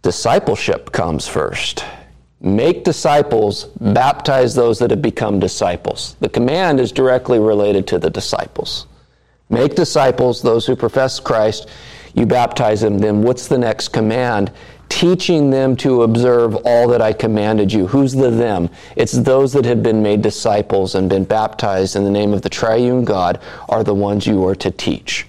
Discipleship 0.01 0.91
comes 0.91 1.27
first. 1.27 1.85
Make 2.39 2.83
disciples, 2.83 3.65
baptize 3.79 4.55
those 4.55 4.79
that 4.79 4.89
have 4.89 5.01
become 5.01 5.39
disciples. 5.39 6.15
The 6.21 6.29
command 6.29 6.79
is 6.79 6.91
directly 6.91 7.37
related 7.37 7.85
to 7.87 7.99
the 7.99 8.09
disciples. 8.09 8.87
Make 9.49 9.75
disciples, 9.75 10.41
those 10.41 10.65
who 10.65 10.75
profess 10.75 11.19
Christ, 11.19 11.69
you 12.15 12.25
baptize 12.25 12.81
them. 12.81 12.97
Then 12.97 13.21
what's 13.21 13.47
the 13.47 13.57
next 13.57 13.89
command? 13.89 14.51
Teaching 14.91 15.49
them 15.49 15.73
to 15.77 16.03
observe 16.03 16.53
all 16.65 16.89
that 16.89 17.01
I 17.01 17.13
commanded 17.13 17.71
you. 17.71 17.87
Who's 17.87 18.11
the 18.13 18.29
them? 18.29 18.69
It's 18.97 19.13
those 19.13 19.53
that 19.53 19.63
have 19.63 19.81
been 19.81 20.03
made 20.03 20.21
disciples 20.21 20.95
and 20.95 21.09
been 21.09 21.23
baptized 21.23 21.95
in 21.95 22.03
the 22.03 22.11
name 22.11 22.33
of 22.33 22.41
the 22.41 22.49
triune 22.49 23.05
God 23.05 23.39
are 23.69 23.85
the 23.85 23.95
ones 23.95 24.27
you 24.27 24.45
are 24.45 24.55
to 24.55 24.69
teach. 24.69 25.27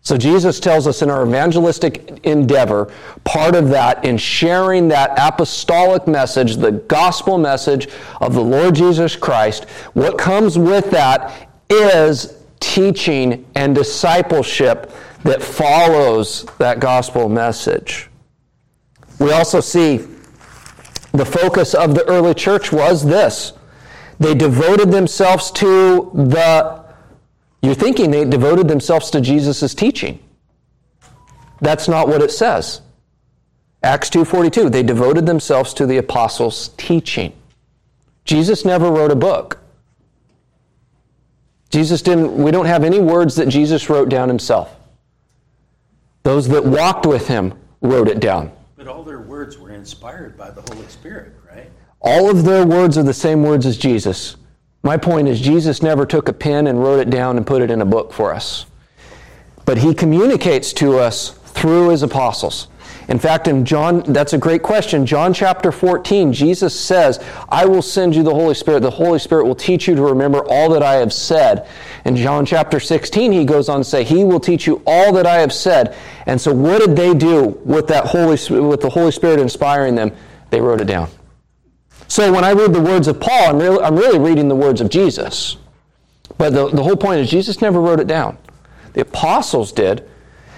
So 0.00 0.16
Jesus 0.16 0.58
tells 0.58 0.88
us 0.88 1.00
in 1.00 1.10
our 1.10 1.24
evangelistic 1.24 2.20
endeavor, 2.24 2.92
part 3.22 3.54
of 3.54 3.68
that 3.68 4.04
in 4.04 4.18
sharing 4.18 4.88
that 4.88 5.12
apostolic 5.16 6.08
message, 6.08 6.56
the 6.56 6.72
gospel 6.72 7.38
message 7.38 7.88
of 8.20 8.34
the 8.34 8.42
Lord 8.42 8.74
Jesus 8.74 9.14
Christ, 9.14 9.68
what 9.92 10.18
comes 10.18 10.58
with 10.58 10.90
that 10.90 11.48
is 11.70 12.37
teaching 12.60 13.46
and 13.54 13.74
discipleship 13.74 14.92
that 15.24 15.42
follows 15.42 16.44
that 16.58 16.80
gospel 16.80 17.28
message. 17.28 18.08
We 19.18 19.32
also 19.32 19.60
see 19.60 20.06
The 21.12 21.24
focus 21.24 21.74
of 21.74 21.94
the 21.94 22.04
early 22.04 22.34
church 22.34 22.70
was 22.72 23.04
this 23.04 23.52
they 24.20 24.34
devoted 24.34 24.90
themselves 24.90 25.50
to 25.52 26.10
the, 26.12 26.84
you're 27.62 27.74
thinking 27.74 28.10
they 28.10 28.24
devoted 28.24 28.68
themselves 28.68 29.10
to 29.10 29.20
Jesus' 29.20 29.74
teaching. 29.74 30.18
That's 31.60 31.88
not 31.88 32.08
what 32.08 32.20
it 32.22 32.30
says. 32.32 32.82
Acts 33.82 34.10
2:42 34.10 34.70
they 34.70 34.82
devoted 34.82 35.26
themselves 35.26 35.72
to 35.74 35.86
the 35.86 35.96
apostles' 35.98 36.70
teaching. 36.76 37.32
Jesus 38.24 38.64
never 38.64 38.90
wrote 38.90 39.10
a 39.10 39.16
book. 39.16 39.57
Jesus 41.70 42.00
didn't 42.02 42.36
we 42.36 42.50
don't 42.50 42.66
have 42.66 42.84
any 42.84 43.00
words 43.00 43.34
that 43.36 43.48
Jesus 43.48 43.90
wrote 43.90 44.08
down 44.08 44.28
himself. 44.28 44.74
Those 46.22 46.48
that 46.48 46.64
walked 46.64 47.06
with 47.06 47.28
him 47.28 47.54
wrote 47.80 48.08
it 48.08 48.20
down. 48.20 48.52
But 48.76 48.88
all 48.88 49.02
their 49.02 49.20
words 49.20 49.58
were 49.58 49.70
inspired 49.70 50.36
by 50.36 50.50
the 50.50 50.62
Holy 50.62 50.86
Spirit, 50.88 51.34
right? 51.50 51.70
All 52.00 52.30
of 52.30 52.44
their 52.44 52.66
words 52.66 52.96
are 52.96 53.02
the 53.02 53.14
same 53.14 53.42
words 53.42 53.66
as 53.66 53.76
Jesus. 53.76 54.36
My 54.82 54.96
point 54.96 55.28
is, 55.28 55.40
Jesus 55.40 55.82
never 55.82 56.06
took 56.06 56.28
a 56.28 56.32
pen 56.32 56.66
and 56.68 56.82
wrote 56.82 57.00
it 57.00 57.10
down 57.10 57.36
and 57.36 57.46
put 57.46 57.62
it 57.62 57.70
in 57.70 57.80
a 57.80 57.86
book 57.86 58.12
for 58.12 58.32
us. 58.32 58.66
But 59.64 59.78
he 59.78 59.92
communicates 59.92 60.72
to 60.74 60.98
us 60.98 61.30
through 61.30 61.90
his 61.90 62.02
apostles. 62.02 62.68
In 63.08 63.18
fact, 63.18 63.48
in 63.48 63.64
John, 63.64 64.02
that's 64.02 64.34
a 64.34 64.38
great 64.38 64.62
question. 64.62 65.06
John 65.06 65.32
chapter 65.32 65.72
14, 65.72 66.30
Jesus 66.30 66.78
says, 66.78 67.18
I 67.48 67.64
will 67.64 67.80
send 67.80 68.14
you 68.14 68.22
the 68.22 68.34
Holy 68.34 68.54
Spirit. 68.54 68.80
The 68.80 68.90
Holy 68.90 69.18
Spirit 69.18 69.46
will 69.46 69.54
teach 69.54 69.88
you 69.88 69.94
to 69.94 70.02
remember 70.02 70.44
all 70.46 70.68
that 70.70 70.82
I 70.82 70.96
have 70.96 71.12
said. 71.12 71.66
In 72.04 72.16
John 72.16 72.44
chapter 72.44 72.78
16, 72.78 73.32
he 73.32 73.46
goes 73.46 73.70
on 73.70 73.80
to 73.80 73.84
say, 73.84 74.04
He 74.04 74.24
will 74.24 74.40
teach 74.40 74.66
you 74.66 74.82
all 74.86 75.14
that 75.14 75.26
I 75.26 75.36
have 75.36 75.54
said. 75.54 75.96
And 76.26 76.38
so, 76.38 76.52
what 76.52 76.80
did 76.80 76.96
they 76.96 77.14
do 77.14 77.58
with 77.64 77.88
that 77.88 78.04
Holy, 78.04 78.36
with 78.60 78.82
the 78.82 78.90
Holy 78.90 79.10
Spirit 79.10 79.40
inspiring 79.40 79.94
them? 79.94 80.12
They 80.50 80.60
wrote 80.60 80.82
it 80.82 80.86
down. 80.86 81.08
So, 82.08 82.30
when 82.30 82.44
I 82.44 82.52
read 82.52 82.74
the 82.74 82.80
words 82.80 83.08
of 83.08 83.18
Paul, 83.18 83.50
I'm 83.50 83.58
really, 83.58 83.82
I'm 83.82 83.96
really 83.96 84.18
reading 84.18 84.48
the 84.48 84.56
words 84.56 84.82
of 84.82 84.90
Jesus. 84.90 85.56
But 86.36 86.52
the, 86.52 86.68
the 86.68 86.82
whole 86.82 86.96
point 86.96 87.20
is, 87.20 87.30
Jesus 87.30 87.62
never 87.62 87.80
wrote 87.80 88.00
it 88.00 88.06
down. 88.06 88.36
The 88.92 89.00
apostles 89.00 89.72
did. 89.72 90.06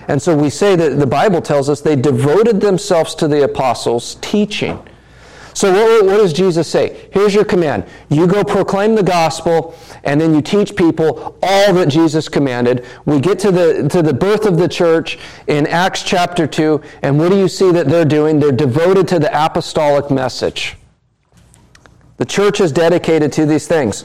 And 0.09 0.21
so 0.21 0.37
we 0.37 0.50
say 0.50 0.76
that 0.76 0.99
the 0.99 1.07
Bible 1.07 1.40
tells 1.40 1.69
us 1.69 1.80
they 1.80 1.97
devoted 1.97 2.61
themselves 2.61 3.14
to 3.16 3.28
the 3.28 3.45
apostles' 3.45 4.16
teaching. 4.21 4.83
So 5.54 5.73
what, 5.73 6.07
what, 6.07 6.16
does 6.19 6.33
Jesus 6.33 6.69
say? 6.69 7.09
Here's 7.12 7.35
your 7.35 7.45
command. 7.45 7.85
You 8.09 8.26
go 8.26 8.45
proclaim 8.45 8.95
the 8.95 9.02
gospel, 9.02 9.76
and 10.04 10.21
then 10.21 10.35
you 10.35 10.42
teach 10.42 10.76
people 10.76 11.37
all 11.42 11.73
that 11.75 11.88
Jesus 11.88 12.28
commanded. 12.28 12.87
We 13.04 13.21
get 13.21 13.38
to 13.40 13.50
the, 13.50 13.88
to 13.88 14.00
the 14.00 14.14
birth 14.14 14.47
of 14.47 14.59
the 14.59 14.69
church 14.69 15.19
in 15.49 15.66
Acts 15.66 16.02
chapter 16.02 16.47
2, 16.47 16.80
and 17.02 17.19
what 17.19 17.30
do 17.30 17.38
you 17.38 17.49
see 17.49 17.73
that 17.73 17.88
they're 17.88 18.04
doing? 18.04 18.38
They're 18.38 18.52
devoted 18.52 19.09
to 19.09 19.19
the 19.19 19.30
apostolic 19.33 20.11
message. 20.11 20.76
The 22.19 22.25
church 22.25 22.61
is 22.61 22.71
dedicated 22.71 23.33
to 23.33 23.47
these 23.47 23.66
things. 23.66 24.04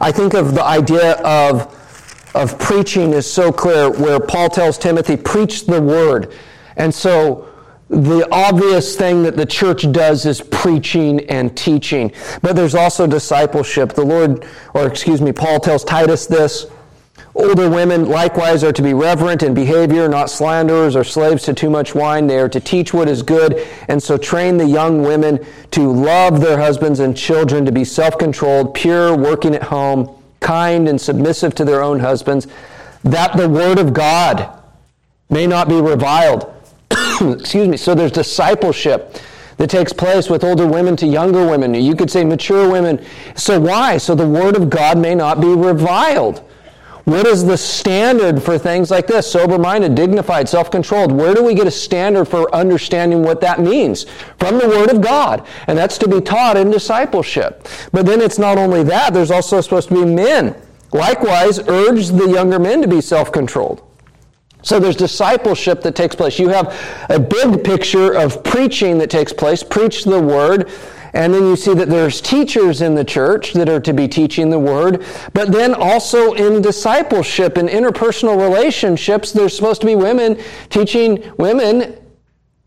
I 0.00 0.10
think 0.10 0.34
of 0.34 0.54
the 0.54 0.64
idea 0.64 1.14
of 1.22 1.80
of 2.34 2.58
preaching 2.58 3.12
is 3.12 3.30
so 3.30 3.52
clear, 3.52 3.90
where 3.90 4.18
Paul 4.18 4.48
tells 4.48 4.76
Timothy, 4.76 5.16
preach 5.16 5.66
the 5.66 5.80
word. 5.80 6.32
And 6.76 6.92
so 6.92 7.48
the 7.88 8.26
obvious 8.32 8.96
thing 8.96 9.22
that 9.22 9.36
the 9.36 9.46
church 9.46 9.90
does 9.92 10.26
is 10.26 10.40
preaching 10.40 11.28
and 11.28 11.56
teaching. 11.56 12.12
But 12.42 12.56
there's 12.56 12.74
also 12.74 13.06
discipleship. 13.06 13.92
The 13.92 14.04
Lord, 14.04 14.46
or 14.74 14.86
excuse 14.86 15.20
me, 15.20 15.32
Paul 15.32 15.60
tells 15.60 15.84
Titus 15.84 16.26
this. 16.26 16.66
Older 17.36 17.68
women 17.68 18.08
likewise 18.08 18.62
are 18.62 18.72
to 18.72 18.82
be 18.82 18.94
reverent 18.94 19.42
in 19.42 19.54
behavior, 19.54 20.08
not 20.08 20.30
slanderers 20.30 20.94
or 20.94 21.02
slaves 21.02 21.42
to 21.44 21.54
too 21.54 21.68
much 21.68 21.94
wine. 21.94 22.28
They 22.28 22.38
are 22.38 22.48
to 22.48 22.60
teach 22.60 22.94
what 22.94 23.08
is 23.08 23.22
good, 23.24 23.66
and 23.88 24.00
so 24.00 24.16
train 24.16 24.56
the 24.56 24.66
young 24.66 25.02
women 25.02 25.44
to 25.72 25.90
love 25.90 26.40
their 26.40 26.56
husbands 26.56 27.00
and 27.00 27.16
children, 27.16 27.64
to 27.66 27.72
be 27.72 27.84
self 27.84 28.18
controlled, 28.18 28.74
pure, 28.74 29.16
working 29.16 29.54
at 29.54 29.64
home 29.64 30.16
kind 30.44 30.88
and 30.88 31.00
submissive 31.00 31.54
to 31.56 31.64
their 31.64 31.82
own 31.82 31.98
husbands, 31.98 32.46
that 33.02 33.36
the 33.36 33.48
word 33.48 33.78
of 33.78 33.92
God 33.92 34.62
may 35.30 35.46
not 35.46 35.68
be 35.68 35.80
reviled. 35.80 36.52
Excuse 37.20 37.66
me. 37.66 37.76
So 37.76 37.94
there's 37.94 38.12
discipleship 38.12 39.18
that 39.56 39.70
takes 39.70 39.92
place 39.92 40.28
with 40.28 40.44
older 40.44 40.66
women 40.66 40.96
to 40.96 41.06
younger 41.06 41.46
women. 41.46 41.74
You 41.74 41.96
could 41.96 42.10
say 42.10 42.24
mature 42.24 42.70
women. 42.70 43.04
So 43.34 43.58
why? 43.58 43.98
So 43.98 44.14
the 44.14 44.28
word 44.28 44.56
of 44.56 44.68
God 44.68 44.98
may 44.98 45.14
not 45.14 45.40
be 45.40 45.48
reviled. 45.48 46.42
What 47.04 47.26
is 47.26 47.44
the 47.44 47.58
standard 47.58 48.42
for 48.42 48.58
things 48.58 48.90
like 48.90 49.06
this? 49.06 49.30
Sober 49.30 49.58
minded, 49.58 49.94
dignified, 49.94 50.48
self 50.48 50.70
controlled. 50.70 51.12
Where 51.12 51.34
do 51.34 51.44
we 51.44 51.54
get 51.54 51.66
a 51.66 51.70
standard 51.70 52.24
for 52.24 52.52
understanding 52.54 53.22
what 53.22 53.42
that 53.42 53.60
means? 53.60 54.06
From 54.38 54.58
the 54.58 54.68
Word 54.68 54.90
of 54.90 55.02
God. 55.02 55.46
And 55.66 55.76
that's 55.76 55.98
to 55.98 56.08
be 56.08 56.22
taught 56.22 56.56
in 56.56 56.70
discipleship. 56.70 57.68
But 57.92 58.06
then 58.06 58.22
it's 58.22 58.38
not 58.38 58.56
only 58.56 58.82
that, 58.84 59.12
there's 59.12 59.30
also 59.30 59.60
supposed 59.60 59.88
to 59.88 59.94
be 59.94 60.04
men. 60.04 60.56
Likewise, 60.92 61.58
urge 61.68 62.08
the 62.08 62.28
younger 62.28 62.58
men 62.58 62.80
to 62.80 62.88
be 62.88 63.02
self 63.02 63.30
controlled. 63.30 63.82
So 64.64 64.80
there's 64.80 64.96
discipleship 64.96 65.82
that 65.82 65.94
takes 65.94 66.16
place. 66.16 66.38
You 66.38 66.48
have 66.48 66.74
a 67.10 67.20
big 67.20 67.62
picture 67.62 68.14
of 68.14 68.42
preaching 68.42 68.98
that 68.98 69.10
takes 69.10 69.32
place. 69.32 69.62
Preach 69.62 70.04
the 70.04 70.20
Word. 70.20 70.70
And 71.12 71.32
then 71.32 71.44
you 71.44 71.54
see 71.54 71.74
that 71.74 71.88
there's 71.88 72.20
teachers 72.20 72.80
in 72.80 72.96
the 72.96 73.04
church 73.04 73.52
that 73.52 73.68
are 73.68 73.78
to 73.78 73.92
be 73.92 74.08
teaching 74.08 74.50
the 74.50 74.58
word. 74.58 75.04
But 75.32 75.52
then 75.52 75.72
also 75.72 76.32
in 76.32 76.60
discipleship 76.60 77.56
and 77.56 77.68
interpersonal 77.68 78.36
relationships, 78.36 79.30
there's 79.30 79.54
supposed 79.54 79.80
to 79.82 79.86
be 79.86 79.94
women 79.94 80.42
teaching 80.70 81.32
women 81.38 81.96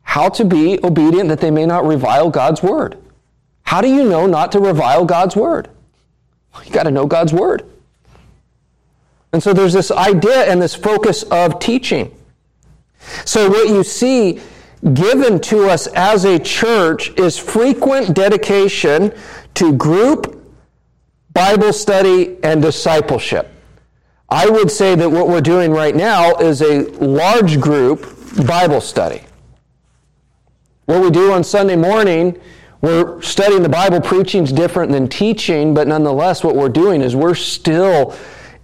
how 0.03 0.29
to 0.29 0.45
be 0.45 0.79
obedient 0.81 1.27
that 1.27 1.41
they 1.41 1.51
may 1.51 1.65
not 1.65 1.85
revile 1.85 2.29
God's 2.29 2.63
word. 2.63 2.97
How 3.63 3.81
do 3.81 3.89
you 3.89 4.05
know 4.07 4.25
not 4.25 4.53
to 4.53 4.61
revile 4.61 5.03
God's 5.03 5.35
word? 5.35 5.67
You 6.65 6.71
got 6.71 6.83
to 6.83 6.91
know 6.91 7.05
God's 7.05 7.33
word. 7.33 7.66
And 9.33 9.43
so 9.43 9.53
there's 9.53 9.73
this 9.73 9.91
idea 9.91 10.45
and 10.45 10.61
this 10.61 10.75
focus 10.75 11.23
of 11.23 11.59
teaching. 11.59 12.15
So 13.25 13.49
what 13.49 13.67
you 13.67 13.83
see 13.83 14.39
given 14.93 15.39
to 15.41 15.69
us 15.69 15.87
as 15.87 16.25
a 16.25 16.39
church 16.39 17.09
is 17.17 17.37
frequent 17.37 18.15
dedication 18.15 19.13
to 19.55 19.73
group 19.73 20.33
Bible 21.33 21.73
study 21.73 22.37
and 22.43 22.61
discipleship. 22.61 23.51
I 24.29 24.49
would 24.49 24.69
say 24.69 24.95
that 24.95 25.09
what 25.09 25.27
we're 25.27 25.41
doing 25.41 25.71
right 25.71 25.95
now 25.95 26.35
is 26.35 26.61
a 26.61 26.89
large 26.99 27.59
group 27.59 28.07
Bible 28.45 28.81
study. 28.81 29.23
What 30.85 31.01
we 31.01 31.11
do 31.11 31.31
on 31.31 31.43
Sunday 31.43 31.75
morning, 31.75 32.39
we're 32.81 33.21
studying 33.21 33.63
the 33.63 33.69
Bible. 33.69 33.99
Preaching 34.01 34.43
is 34.43 34.51
different 34.51 34.91
than 34.91 35.07
teaching, 35.07 35.73
but 35.73 35.87
nonetheless, 35.87 36.43
what 36.43 36.55
we're 36.55 36.69
doing 36.69 37.01
is 37.01 37.15
we're 37.15 37.35
still 37.35 38.15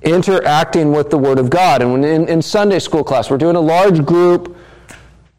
interacting 0.04 0.92
with 0.92 1.10
the 1.10 1.18
Word 1.18 1.40
of 1.40 1.50
God. 1.50 1.82
And 1.82 2.04
in, 2.06 2.28
in 2.28 2.42
Sunday 2.42 2.80
school 2.80 3.04
class, 3.04 3.30
we're 3.30 3.38
doing 3.38 3.56
a 3.56 3.62
large 3.62 4.06
group 4.06 4.56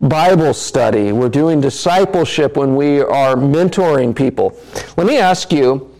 Bible 0.01 0.53
study. 0.53 1.13
We're 1.13 1.29
doing 1.29 1.61
discipleship 1.61 2.57
when 2.57 2.77
we 2.77 3.01
are 3.01 3.37
mentoring 3.37 4.15
people. 4.15 4.59
Let 4.97 5.07
me 5.07 5.17
ask 5.17 5.53
you 5.53 5.91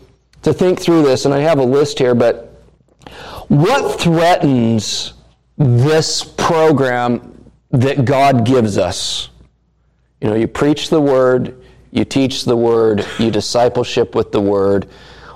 to 0.43 0.53
think 0.53 0.79
through 0.79 1.03
this, 1.03 1.25
and 1.25 1.33
I 1.33 1.39
have 1.39 1.57
a 1.57 1.63
list 1.63 1.97
here, 1.97 2.13
but 2.13 2.61
what 3.47 3.99
threatens 3.99 5.13
this 5.57 6.23
program 6.23 7.51
that 7.71 8.05
God 8.05 8.45
gives 8.45 8.77
us? 8.77 9.29
You 10.21 10.29
know, 10.29 10.35
you 10.35 10.47
preach 10.47 10.89
the 10.89 11.01
word, 11.01 11.63
you 11.91 12.05
teach 12.05 12.45
the 12.45 12.57
word, 12.57 13.05
you 13.17 13.31
discipleship 13.31 14.13
with 14.13 14.31
the 14.31 14.41
word. 14.41 14.87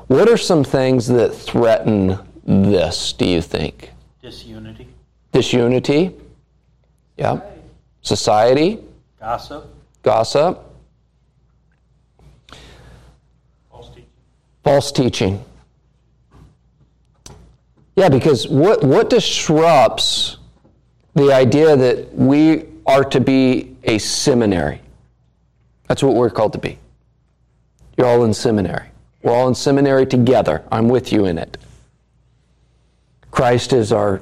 What 0.07 0.29
are 0.29 0.37
some 0.37 0.63
things 0.63 1.07
that 1.07 1.33
threaten 1.33 2.19
this, 2.49 3.13
do 3.13 3.25
you 3.25 3.41
think? 3.41 3.91
Disunity. 4.23 4.87
Disunity? 5.31 6.15
Yeah. 7.15 7.41
Society? 8.01 8.79
Gossip. 9.19 9.67
Gossip. 10.01 10.65
False 13.69 13.89
teaching. 13.89 14.05
False 14.63 14.91
teaching. 14.91 15.45
Yeah, 17.95 18.09
because 18.09 18.47
what, 18.47 18.83
what 18.83 19.11
disrupts 19.11 20.37
the 21.13 21.31
idea 21.31 21.75
that 21.75 22.15
we 22.15 22.65
are 22.87 23.03
to 23.03 23.19
be 23.19 23.75
a 23.83 23.99
seminary? 23.99 24.81
That's 25.87 26.01
what 26.01 26.15
we're 26.15 26.29
called 26.31 26.53
to 26.53 26.59
be. 26.59 26.79
You're 27.95 28.07
all 28.07 28.23
in 28.23 28.33
seminary. 28.33 28.87
We're 29.21 29.33
all 29.33 29.49
in 29.49 29.55
seminary 29.55 30.07
together. 30.07 30.63
I'm 30.71 30.87
with 30.89 31.11
you 31.11 31.25
in 31.25 31.37
it. 31.37 31.57
Christ 33.39 33.71
is 33.71 33.93
our, 33.93 34.21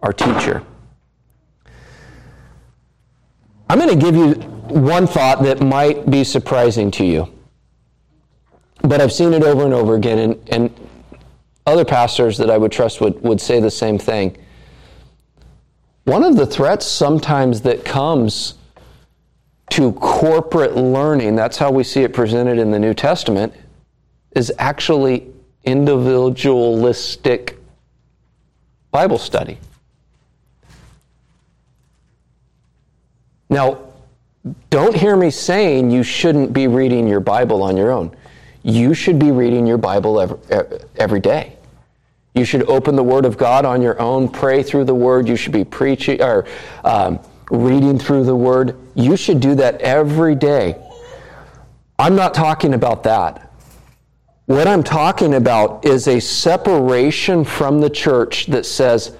our 0.00 0.14
teacher. 0.14 0.62
I'm 3.68 3.78
going 3.78 3.90
to 3.90 3.94
give 3.94 4.16
you 4.16 4.36
one 4.70 5.06
thought 5.06 5.42
that 5.42 5.60
might 5.60 6.10
be 6.10 6.24
surprising 6.24 6.90
to 6.92 7.04
you. 7.04 7.30
But 8.80 9.02
I've 9.02 9.12
seen 9.12 9.34
it 9.34 9.42
over 9.42 9.66
and 9.66 9.74
over 9.74 9.96
again, 9.96 10.18
and, 10.18 10.48
and 10.48 10.88
other 11.66 11.84
pastors 11.84 12.38
that 12.38 12.48
I 12.48 12.56
would 12.56 12.72
trust 12.72 13.02
would, 13.02 13.20
would 13.20 13.38
say 13.38 13.60
the 13.60 13.70
same 13.70 13.98
thing. 13.98 14.34
One 16.04 16.24
of 16.24 16.36
the 16.36 16.46
threats 16.46 16.86
sometimes 16.86 17.60
that 17.60 17.84
comes 17.84 18.54
to 19.72 19.92
corporate 19.92 20.74
learning, 20.74 21.36
that's 21.36 21.58
how 21.58 21.70
we 21.70 21.84
see 21.84 22.02
it 22.02 22.14
presented 22.14 22.58
in 22.58 22.70
the 22.70 22.78
New 22.78 22.94
Testament, 22.94 23.52
is 24.34 24.50
actually 24.58 25.30
individualistic 25.64 27.58
Bible 28.94 29.18
study. 29.18 29.58
Now, 33.50 33.80
don't 34.70 34.94
hear 34.94 35.16
me 35.16 35.30
saying 35.30 35.90
you 35.90 36.04
shouldn't 36.04 36.52
be 36.52 36.68
reading 36.68 37.08
your 37.08 37.18
Bible 37.18 37.64
on 37.64 37.76
your 37.76 37.90
own. 37.90 38.14
You 38.62 38.94
should 38.94 39.18
be 39.18 39.32
reading 39.32 39.66
your 39.66 39.78
Bible 39.78 40.20
every, 40.20 40.38
every 40.94 41.18
day. 41.18 41.56
You 42.36 42.44
should 42.44 42.68
open 42.68 42.94
the 42.94 43.02
Word 43.02 43.24
of 43.24 43.36
God 43.36 43.64
on 43.64 43.82
your 43.82 44.00
own, 44.00 44.28
pray 44.28 44.62
through 44.62 44.84
the 44.84 44.94
Word. 44.94 45.26
You 45.26 45.34
should 45.34 45.52
be 45.52 45.64
preaching 45.64 46.22
or 46.22 46.46
um, 46.84 47.18
reading 47.50 47.98
through 47.98 48.22
the 48.22 48.36
Word. 48.36 48.78
You 48.94 49.16
should 49.16 49.40
do 49.40 49.56
that 49.56 49.80
every 49.80 50.36
day. 50.36 50.80
I'm 51.98 52.14
not 52.14 52.32
talking 52.32 52.74
about 52.74 53.02
that. 53.02 53.43
What 54.46 54.66
I'm 54.66 54.82
talking 54.82 55.34
about 55.34 55.86
is 55.86 56.06
a 56.06 56.20
separation 56.20 57.44
from 57.44 57.80
the 57.80 57.88
church 57.88 58.46
that 58.46 58.66
says, 58.66 59.16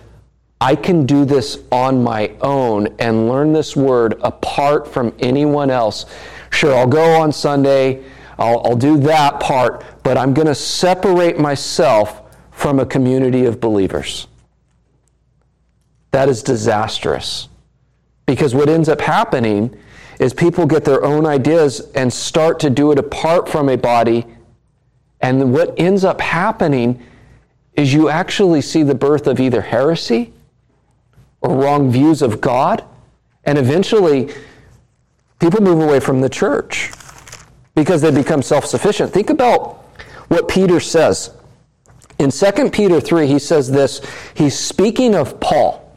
I 0.61 0.77
can 0.77 1.07
do 1.07 1.25
this 1.25 1.59
on 1.73 2.03
my 2.03 2.33
own 2.43 2.89
and 2.99 3.29
learn 3.29 3.53
this 3.53 3.75
word 3.75 4.21
apart 4.23 4.87
from 4.87 5.15
anyone 5.19 5.71
else. 5.71 6.05
Sure, 6.51 6.75
I'll 6.75 6.87
go 6.87 7.21
on 7.21 7.33
Sunday, 7.33 8.05
I'll, 8.39 8.61
I'll 8.67 8.77
do 8.77 8.99
that 8.99 9.41
part, 9.41 9.85
but 10.03 10.19
I'm 10.19 10.35
going 10.35 10.47
to 10.47 10.55
separate 10.55 11.39
myself 11.39 12.23
from 12.51 12.79
a 12.79 12.87
community 12.87 13.47
of 13.47 13.61
believers. 13.61 14.27
That 16.11 16.29
is 16.29 16.43
disastrous. 16.43 17.49
Because 18.27 18.55
what 18.55 18.69
ends 18.69 18.89
up 18.89 19.01
happening 19.01 19.77
is 20.21 20.33
people 20.33 20.67
get 20.67 20.85
their 20.85 21.03
own 21.03 21.27
ideas 21.27 21.81
and 21.95 22.13
start 22.13 22.61
to 22.61 22.71
do 22.71 22.93
it 22.93 22.99
apart 22.99 23.49
from 23.49 23.69
a 23.69 23.77
body. 23.77 24.27
And 25.25 25.55
what 25.55 25.73
ends 25.79 26.05
up 26.05 26.21
happening 26.21 27.03
is 27.73 27.95
you 27.95 28.11
actually 28.11 28.61
see 28.61 28.83
the 28.83 28.95
birth 28.95 29.27
of 29.27 29.41
either 29.41 29.63
heresy 29.63 30.35
or 31.41 31.57
wrong 31.57 31.91
views 31.91 32.21
of 32.21 32.43
God. 32.43 32.85
And 33.45 33.57
eventually, 33.57 34.35
people 35.39 35.63
move 35.63 35.81
away 35.81 35.99
from 35.99 36.21
the 36.21 36.29
church 36.29 36.93
because 37.75 38.03
they 38.03 38.11
become 38.11 38.43
self 38.43 38.67
sufficient. 38.67 39.15
Think 39.15 39.31
about 39.31 39.77
what 40.29 40.47
Peter 40.47 40.79
says. 40.79 41.31
In 42.19 42.31
2 42.31 42.69
Peter 42.69 43.01
3, 43.01 43.27
he 43.27 43.39
says 43.39 43.71
this. 43.71 44.03
He's 44.35 44.59
speaking 44.59 45.15
of 45.15 45.41
Paul. 45.41 45.91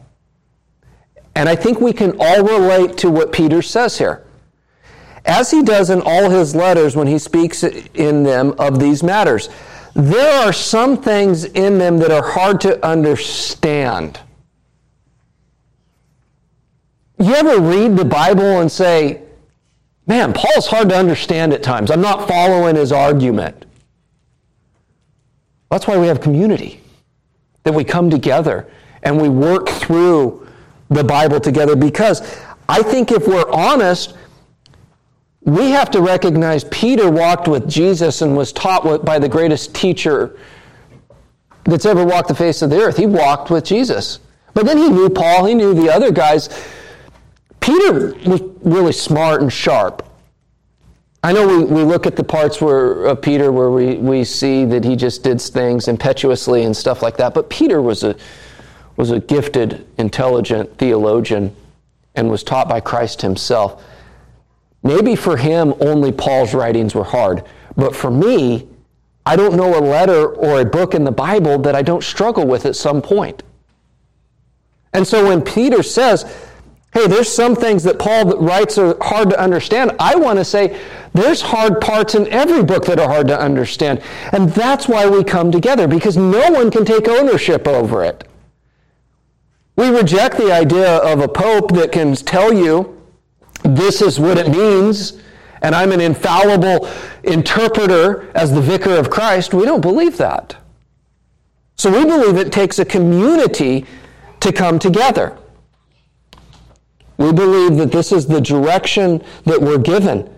And 1.36 1.50
I 1.50 1.56
think 1.58 1.82
we 1.82 1.92
can 1.92 2.16
all 2.18 2.46
relate 2.46 2.98
to 3.00 3.12
what 3.12 3.34
Peter 3.34 3.62
says 3.62 3.98
here. 3.98 4.26
As 5.28 5.52
he 5.52 5.62
does 5.62 5.90
in 5.90 6.02
all 6.06 6.30
his 6.30 6.56
letters 6.56 6.96
when 6.96 7.06
he 7.06 7.20
speaks 7.20 7.64
in 7.64 8.24
them 8.24 8.56
of 8.58 8.80
these 8.80 9.04
matters, 9.04 9.50
there 9.94 10.48
are 10.48 10.54
some 10.54 10.96
things 10.96 11.44
in 11.44 11.78
them 11.78 11.98
that 11.98 12.12
are 12.12 12.24
hard 12.24 12.62
to 12.62 12.84
understand. 12.86 14.20
You 17.20 17.34
ever 17.34 17.60
read 17.60 17.98
the 17.98 18.06
Bible 18.06 18.62
and 18.62 18.72
say, 18.72 19.22
man, 20.06 20.32
Paul's 20.34 20.68
hard 20.68 20.90
to 20.90 20.96
understand 20.96 21.52
at 21.52 21.62
times. 21.62 21.92
I'm 21.92 22.02
not 22.02 22.28
following 22.28 22.76
his 22.76 22.92
argument. 22.92 23.66
That's 25.70 25.88
why 25.88 25.98
we 25.98 26.08
have 26.08 26.22
community, 26.22 26.80
that 27.64 27.74
we 27.74 27.84
come 27.84 28.10
together 28.10 28.68
and 29.04 29.22
we 29.22 29.28
work 29.28 29.68
through 29.68 30.48
the 30.90 31.04
Bible 31.04 31.42
together 31.42 31.76
because 31.76 32.22
I 32.70 32.82
think 32.82 33.12
if 33.12 33.28
we're 33.28 33.50
honest, 33.52 34.16
we 35.48 35.70
have 35.70 35.90
to 35.92 36.02
recognize 36.02 36.66
Peter 36.66 37.10
walked 37.10 37.48
with 37.48 37.70
Jesus 37.70 38.22
and 38.22 38.36
was 38.36 38.52
taught 38.52 39.06
by 39.06 39.18
the 39.18 39.30
greatest 39.30 39.74
teacher 39.74 40.38
that's 41.64 41.86
ever 41.86 42.04
walked 42.06 42.28
the 42.28 42.36
face 42.36 42.62
of 42.62 42.70
the 42.70 42.76
earth. 42.76 42.98
He 42.98 43.06
walked 43.06 43.50
with 43.50 43.64
Jesus. 43.64 44.20
But 44.54 44.66
then 44.66 44.78
he 44.78 44.90
knew 44.90 45.10
Paul, 45.10 45.46
he 45.46 45.54
knew 45.54 45.74
the 45.74 45.90
other 45.90 46.12
guys. 46.12 46.50
Peter 47.62 48.14
was 48.26 48.42
really 48.62 48.92
smart 48.92 49.42
and 49.42 49.52
sharp. 49.52 50.06
I 51.24 51.32
know 51.32 51.48
we, 51.48 51.64
we 51.64 51.84
look 51.84 52.06
at 52.06 52.18
the 52.18 52.26
parts 52.26 52.60
where 52.60 53.06
of 53.06 53.22
Peter 53.22 53.50
where 53.50 53.72
we, 53.72 53.96
we 53.96 54.26
see 54.26 54.66
that 54.66 54.84
he 54.84 54.98
just 54.98 55.24
did 55.24 55.40
things 55.40 55.88
impetuously 55.88 56.64
and 56.64 56.76
stuff 56.76 57.02
like 57.02 57.16
that, 57.18 57.34
but 57.34 57.50
Peter 57.50 57.82
was 57.82 58.04
a 58.04 58.18
was 58.98 59.12
a 59.12 59.20
gifted, 59.20 59.88
intelligent 59.98 60.78
theologian 60.78 61.56
and 62.16 62.30
was 62.30 62.44
taught 62.44 62.68
by 62.68 62.82
Christ 62.82 63.22
himself. 63.22 63.82
Maybe 64.88 65.18
for 65.18 65.36
him, 65.36 65.74
only 65.82 66.14
Paul's 66.14 66.54
writings 66.54 66.96
were 66.96 67.04
hard. 67.04 67.44
But 67.76 67.94
for 67.94 68.10
me, 68.10 68.70
I 69.26 69.36
don't 69.36 69.58
know 69.58 69.78
a 69.78 69.82
letter 69.82 70.30
or 70.30 70.62
a 70.62 70.66
book 70.66 70.94
in 70.94 71.04
the 71.04 71.12
Bible 71.12 71.58
that 71.60 71.76
I 71.76 71.82
don't 71.82 72.02
struggle 72.02 72.48
with 72.48 72.66
at 72.66 72.74
some 72.78 73.02
point. 73.02 73.44
And 74.94 75.06
so 75.06 75.28
when 75.28 75.42
Peter 75.42 75.84
says, 75.84 76.24
hey, 76.94 77.06
there's 77.06 77.28
some 77.28 77.54
things 77.54 77.84
that 77.84 78.00
Paul 78.00 78.38
writes 78.38 78.78
are 78.78 78.96
hard 79.02 79.30
to 79.32 79.38
understand, 79.38 79.92
I 80.00 80.16
want 80.16 80.40
to 80.40 80.46
say 80.46 80.80
there's 81.14 81.42
hard 81.42 81.82
parts 81.82 82.16
in 82.16 82.26
every 82.30 82.64
book 82.64 82.86
that 82.86 82.98
are 82.98 83.10
hard 83.10 83.28
to 83.28 83.38
understand. 83.38 84.02
And 84.32 84.50
that's 84.52 84.88
why 84.88 85.10
we 85.10 85.22
come 85.22 85.52
together, 85.52 85.90
because 85.90 86.16
no 86.16 86.50
one 86.50 86.72
can 86.72 86.86
take 86.86 87.10
ownership 87.10 87.68
over 87.68 88.06
it. 88.06 88.26
We 89.76 89.90
reject 89.90 90.38
the 90.38 90.54
idea 90.54 90.96
of 91.00 91.20
a 91.20 91.28
pope 91.28 91.74
that 91.74 91.92
can 91.92 92.16
tell 92.16 92.54
you 92.54 92.97
this 93.76 94.02
is 94.02 94.20
what 94.20 94.38
it 94.38 94.50
means, 94.50 95.22
and 95.62 95.74
I'm 95.76 95.92
an 95.92 96.02
infallible 96.02 96.90
interpreter 97.24 98.32
as 98.36 98.54
the 98.54 98.62
vicar 98.62 98.96
of 98.96 99.10
Christ. 99.10 99.54
We 99.54 99.66
don't 99.66 99.82
believe 99.82 100.18
that. 100.18 100.56
So 101.76 101.92
we 101.92 102.06
believe 102.06 102.38
it 102.38 102.52
takes 102.52 102.80
a 102.80 102.86
community 102.86 103.86
to 104.40 104.52
come 104.52 104.80
together. 104.80 105.38
We 107.18 107.34
believe 107.34 107.78
that 107.78 107.92
this 107.92 108.12
is 108.12 108.28
the 108.28 108.42
direction 108.42 109.24
that 109.46 109.62
we're 109.62 109.80
given. 109.80 110.34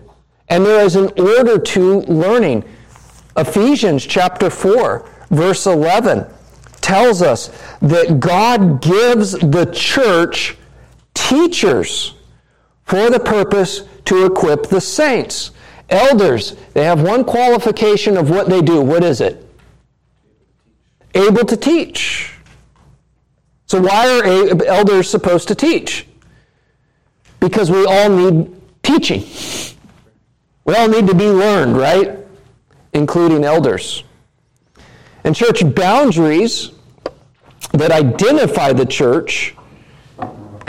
And 0.48 0.64
there 0.66 0.84
is 0.84 0.96
an 0.96 1.10
order 1.18 1.58
to 1.58 2.00
learning. 2.00 2.64
Ephesians 3.36 4.04
chapter 4.04 4.50
4, 4.50 5.08
verse 5.30 5.66
11 5.66 6.26
tells 6.80 7.22
us 7.22 7.48
that 7.80 8.18
God 8.18 8.82
gives 8.82 9.32
the 9.32 9.70
church 9.72 10.56
teachers 11.14 12.14
for 12.90 13.08
the 13.08 13.20
purpose 13.20 13.82
to 14.04 14.26
equip 14.26 14.66
the 14.66 14.80
saints. 14.80 15.52
Elders, 15.90 16.56
they 16.74 16.84
have 16.84 17.00
one 17.00 17.22
qualification 17.22 18.16
of 18.16 18.30
what 18.30 18.48
they 18.48 18.60
do. 18.60 18.80
What 18.80 19.04
is 19.04 19.20
it? 19.20 19.46
Able 21.14 21.44
to 21.44 21.56
teach. 21.56 22.32
So, 23.66 23.80
why 23.80 24.08
are 24.08 24.64
elders 24.66 25.08
supposed 25.08 25.46
to 25.48 25.54
teach? 25.54 26.08
Because 27.38 27.70
we 27.70 27.86
all 27.86 28.10
need 28.10 28.60
teaching. 28.82 29.24
We 30.64 30.74
all 30.74 30.88
need 30.88 31.06
to 31.06 31.14
be 31.14 31.28
learned, 31.28 31.76
right? 31.76 32.18
Including 32.92 33.44
elders. 33.44 34.02
And 35.22 35.36
church 35.36 35.62
boundaries 35.76 36.72
that 37.72 37.92
identify 37.92 38.72
the 38.72 38.86
church 38.86 39.54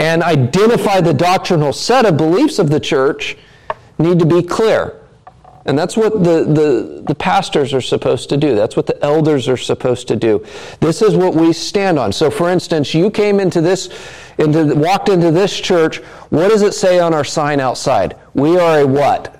and 0.02 0.20
identify 0.20 1.00
the 1.00 1.14
doctrinal 1.14 1.72
set 1.72 2.04
of 2.04 2.16
beliefs 2.16 2.58
of 2.58 2.70
the 2.70 2.80
church 2.80 3.36
need 3.98 4.18
to 4.18 4.26
be 4.26 4.42
clear. 4.42 5.00
And 5.64 5.78
that's 5.78 5.96
what 5.96 6.24
the, 6.24 6.42
the, 6.42 7.04
the 7.06 7.14
pastors 7.14 7.72
are 7.72 7.80
supposed 7.80 8.28
to 8.30 8.36
do. 8.36 8.56
That's 8.56 8.74
what 8.74 8.86
the 8.86 9.00
elders 9.04 9.48
are 9.48 9.56
supposed 9.56 10.08
to 10.08 10.16
do. 10.16 10.44
This 10.80 11.02
is 11.02 11.14
what 11.14 11.36
we 11.36 11.52
stand 11.52 12.00
on. 12.00 12.10
So, 12.10 12.32
for 12.32 12.50
instance, 12.50 12.92
you 12.94 13.12
came 13.12 13.38
into 13.38 13.60
this, 13.60 13.90
into, 14.38 14.74
walked 14.74 15.08
into 15.08 15.30
this 15.30 15.60
church. 15.60 15.98
What 16.30 16.48
does 16.48 16.62
it 16.62 16.74
say 16.74 16.98
on 16.98 17.14
our 17.14 17.22
sign 17.22 17.60
outside? 17.60 18.16
We 18.34 18.58
are 18.58 18.80
a 18.80 18.86
what? 18.88 19.38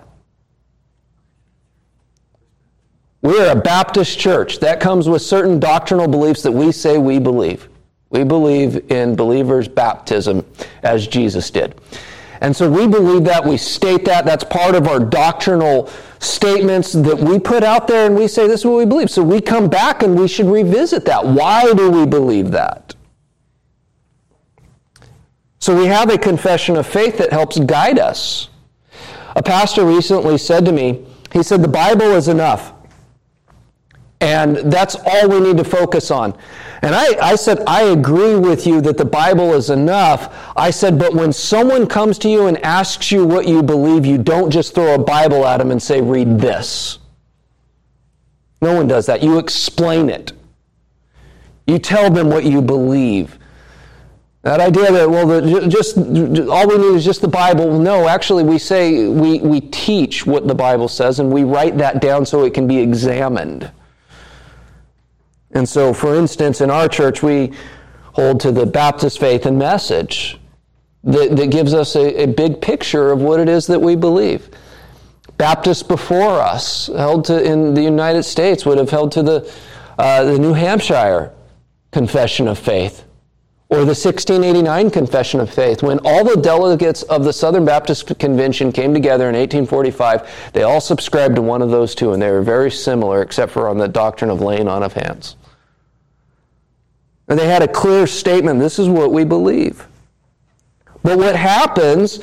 We're 3.20 3.50
a 3.50 3.56
Baptist 3.60 4.16
church. 4.16 4.60
That 4.60 4.78
comes 4.78 5.08
with 5.08 5.22
certain 5.22 5.58
doctrinal 5.58 6.06
beliefs 6.06 6.42
that 6.42 6.52
we 6.52 6.70
say 6.70 6.98
we 6.98 7.18
believe. 7.18 7.68
We 8.12 8.24
believe 8.24 8.92
in 8.92 9.16
believers' 9.16 9.66
baptism 9.66 10.46
as 10.82 11.06
Jesus 11.08 11.50
did. 11.50 11.80
And 12.42 12.54
so 12.54 12.70
we 12.70 12.86
believe 12.86 13.24
that, 13.24 13.44
we 13.44 13.56
state 13.56 14.04
that, 14.04 14.24
that's 14.26 14.44
part 14.44 14.74
of 14.74 14.86
our 14.86 15.00
doctrinal 15.00 15.88
statements 16.18 16.92
that 16.92 17.16
we 17.16 17.38
put 17.38 17.64
out 17.64 17.88
there 17.88 18.06
and 18.06 18.14
we 18.14 18.28
say 18.28 18.46
this 18.46 18.60
is 18.60 18.66
what 18.66 18.76
we 18.76 18.84
believe. 18.84 19.10
So 19.10 19.22
we 19.22 19.40
come 19.40 19.68
back 19.68 20.02
and 20.02 20.18
we 20.18 20.28
should 20.28 20.46
revisit 20.46 21.04
that. 21.06 21.24
Why 21.24 21.72
do 21.72 21.90
we 21.90 22.04
believe 22.04 22.50
that? 22.50 22.94
So 25.58 25.76
we 25.76 25.86
have 25.86 26.10
a 26.10 26.18
confession 26.18 26.76
of 26.76 26.86
faith 26.86 27.16
that 27.18 27.30
helps 27.30 27.58
guide 27.60 27.98
us. 27.98 28.48
A 29.36 29.42
pastor 29.42 29.86
recently 29.86 30.36
said 30.36 30.64
to 30.66 30.72
me, 30.72 31.06
he 31.32 31.42
said, 31.42 31.62
The 31.62 31.68
Bible 31.68 32.12
is 32.16 32.28
enough. 32.28 32.72
And 34.22 34.56
that's 34.72 34.94
all 34.94 35.28
we 35.28 35.40
need 35.40 35.56
to 35.56 35.64
focus 35.64 36.12
on. 36.12 36.38
And 36.82 36.94
I, 36.94 37.16
I 37.20 37.34
said, 37.34 37.58
I 37.66 37.82
agree 37.82 38.36
with 38.36 38.68
you 38.68 38.80
that 38.82 38.96
the 38.96 39.04
Bible 39.04 39.52
is 39.52 39.68
enough. 39.68 40.32
I 40.56 40.70
said, 40.70 40.96
but 40.96 41.12
when 41.12 41.32
someone 41.32 41.88
comes 41.88 42.18
to 42.20 42.28
you 42.28 42.46
and 42.46 42.56
asks 42.64 43.10
you 43.10 43.24
what 43.24 43.48
you 43.48 43.64
believe, 43.64 44.06
you 44.06 44.18
don't 44.18 44.52
just 44.52 44.76
throw 44.76 44.94
a 44.94 44.98
Bible 44.98 45.44
at 45.44 45.56
them 45.56 45.72
and 45.72 45.82
say, 45.82 46.00
read 46.00 46.38
this. 46.38 47.00
No 48.60 48.76
one 48.76 48.86
does 48.86 49.06
that. 49.06 49.24
You 49.24 49.40
explain 49.40 50.08
it. 50.08 50.32
You 51.66 51.80
tell 51.80 52.08
them 52.08 52.28
what 52.28 52.44
you 52.44 52.62
believe. 52.62 53.40
That 54.42 54.60
idea 54.60 54.92
that, 54.92 55.10
well, 55.10 55.26
the, 55.26 55.66
just 55.66 55.96
all 55.96 56.68
we 56.68 56.78
need 56.78 56.94
is 56.94 57.04
just 57.04 57.22
the 57.22 57.28
Bible. 57.28 57.76
No, 57.80 58.06
actually, 58.06 58.44
we 58.44 58.58
say 58.58 59.08
we, 59.08 59.40
we 59.40 59.60
teach 59.60 60.26
what 60.26 60.46
the 60.46 60.54
Bible 60.54 60.86
says 60.86 61.18
and 61.18 61.32
we 61.32 61.42
write 61.42 61.76
that 61.78 62.00
down 62.00 62.24
so 62.24 62.44
it 62.44 62.54
can 62.54 62.68
be 62.68 62.78
examined. 62.78 63.72
And 65.52 65.68
so, 65.68 65.92
for 65.92 66.14
instance, 66.14 66.60
in 66.60 66.70
our 66.70 66.88
church, 66.88 67.22
we 67.22 67.52
hold 68.14 68.40
to 68.40 68.52
the 68.52 68.66
Baptist 68.66 69.18
faith 69.18 69.46
and 69.46 69.58
message 69.58 70.38
that, 71.04 71.36
that 71.36 71.50
gives 71.50 71.74
us 71.74 71.96
a, 71.96 72.22
a 72.22 72.26
big 72.26 72.60
picture 72.60 73.10
of 73.10 73.20
what 73.20 73.40
it 73.40 73.48
is 73.48 73.66
that 73.66 73.80
we 73.80 73.96
believe. 73.96 74.48
Baptists 75.38 75.82
before 75.82 76.40
us, 76.40 76.86
held 76.86 77.24
to 77.26 77.42
in 77.42 77.74
the 77.74 77.82
United 77.82 78.22
States, 78.22 78.64
would 78.64 78.78
have 78.78 78.90
held 78.90 79.12
to 79.12 79.22
the, 79.22 79.52
uh, 79.98 80.24
the 80.24 80.38
New 80.38 80.52
Hampshire 80.52 81.32
Confession 81.90 82.48
of 82.48 82.58
Faith 82.58 83.04
or 83.72 83.78
the 83.78 83.96
1689 83.96 84.90
Confession 84.90 85.40
of 85.40 85.48
Faith, 85.48 85.82
when 85.82 85.98
all 86.04 86.24
the 86.24 86.36
delegates 86.36 87.04
of 87.04 87.24
the 87.24 87.32
Southern 87.32 87.64
Baptist 87.64 88.06
Convention 88.18 88.70
came 88.70 88.92
together 88.92 89.30
in 89.30 89.34
1845, 89.34 90.50
they 90.52 90.62
all 90.62 90.78
subscribed 90.78 91.36
to 91.36 91.42
one 91.42 91.62
of 91.62 91.70
those 91.70 91.94
two, 91.94 92.12
and 92.12 92.20
they 92.20 92.30
were 92.30 92.42
very 92.42 92.70
similar, 92.70 93.22
except 93.22 93.50
for 93.50 93.68
on 93.68 93.78
the 93.78 93.88
doctrine 93.88 94.30
of 94.30 94.42
laying 94.42 94.68
on 94.68 94.82
of 94.82 94.92
hands. 94.92 95.36
And 97.28 97.38
they 97.38 97.46
had 97.46 97.62
a 97.62 97.68
clear 97.68 98.06
statement 98.06 98.60
this 98.60 98.78
is 98.78 98.88
what 98.88 99.12
we 99.12 99.24
believe. 99.24 99.86
But 101.02 101.18
what 101.18 101.36
happens 101.36 102.20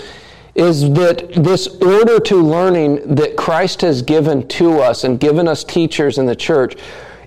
is 0.55 0.91
that 0.93 1.33
this 1.33 1.67
order 1.67 2.19
to 2.19 2.35
learning 2.35 3.15
that 3.15 3.37
Christ 3.37 3.81
has 3.81 4.01
given 4.01 4.47
to 4.49 4.79
us 4.79 5.03
and 5.03 5.19
given 5.19 5.47
us 5.47 5.63
teachers 5.63 6.17
in 6.17 6.25
the 6.25 6.35
church 6.35 6.75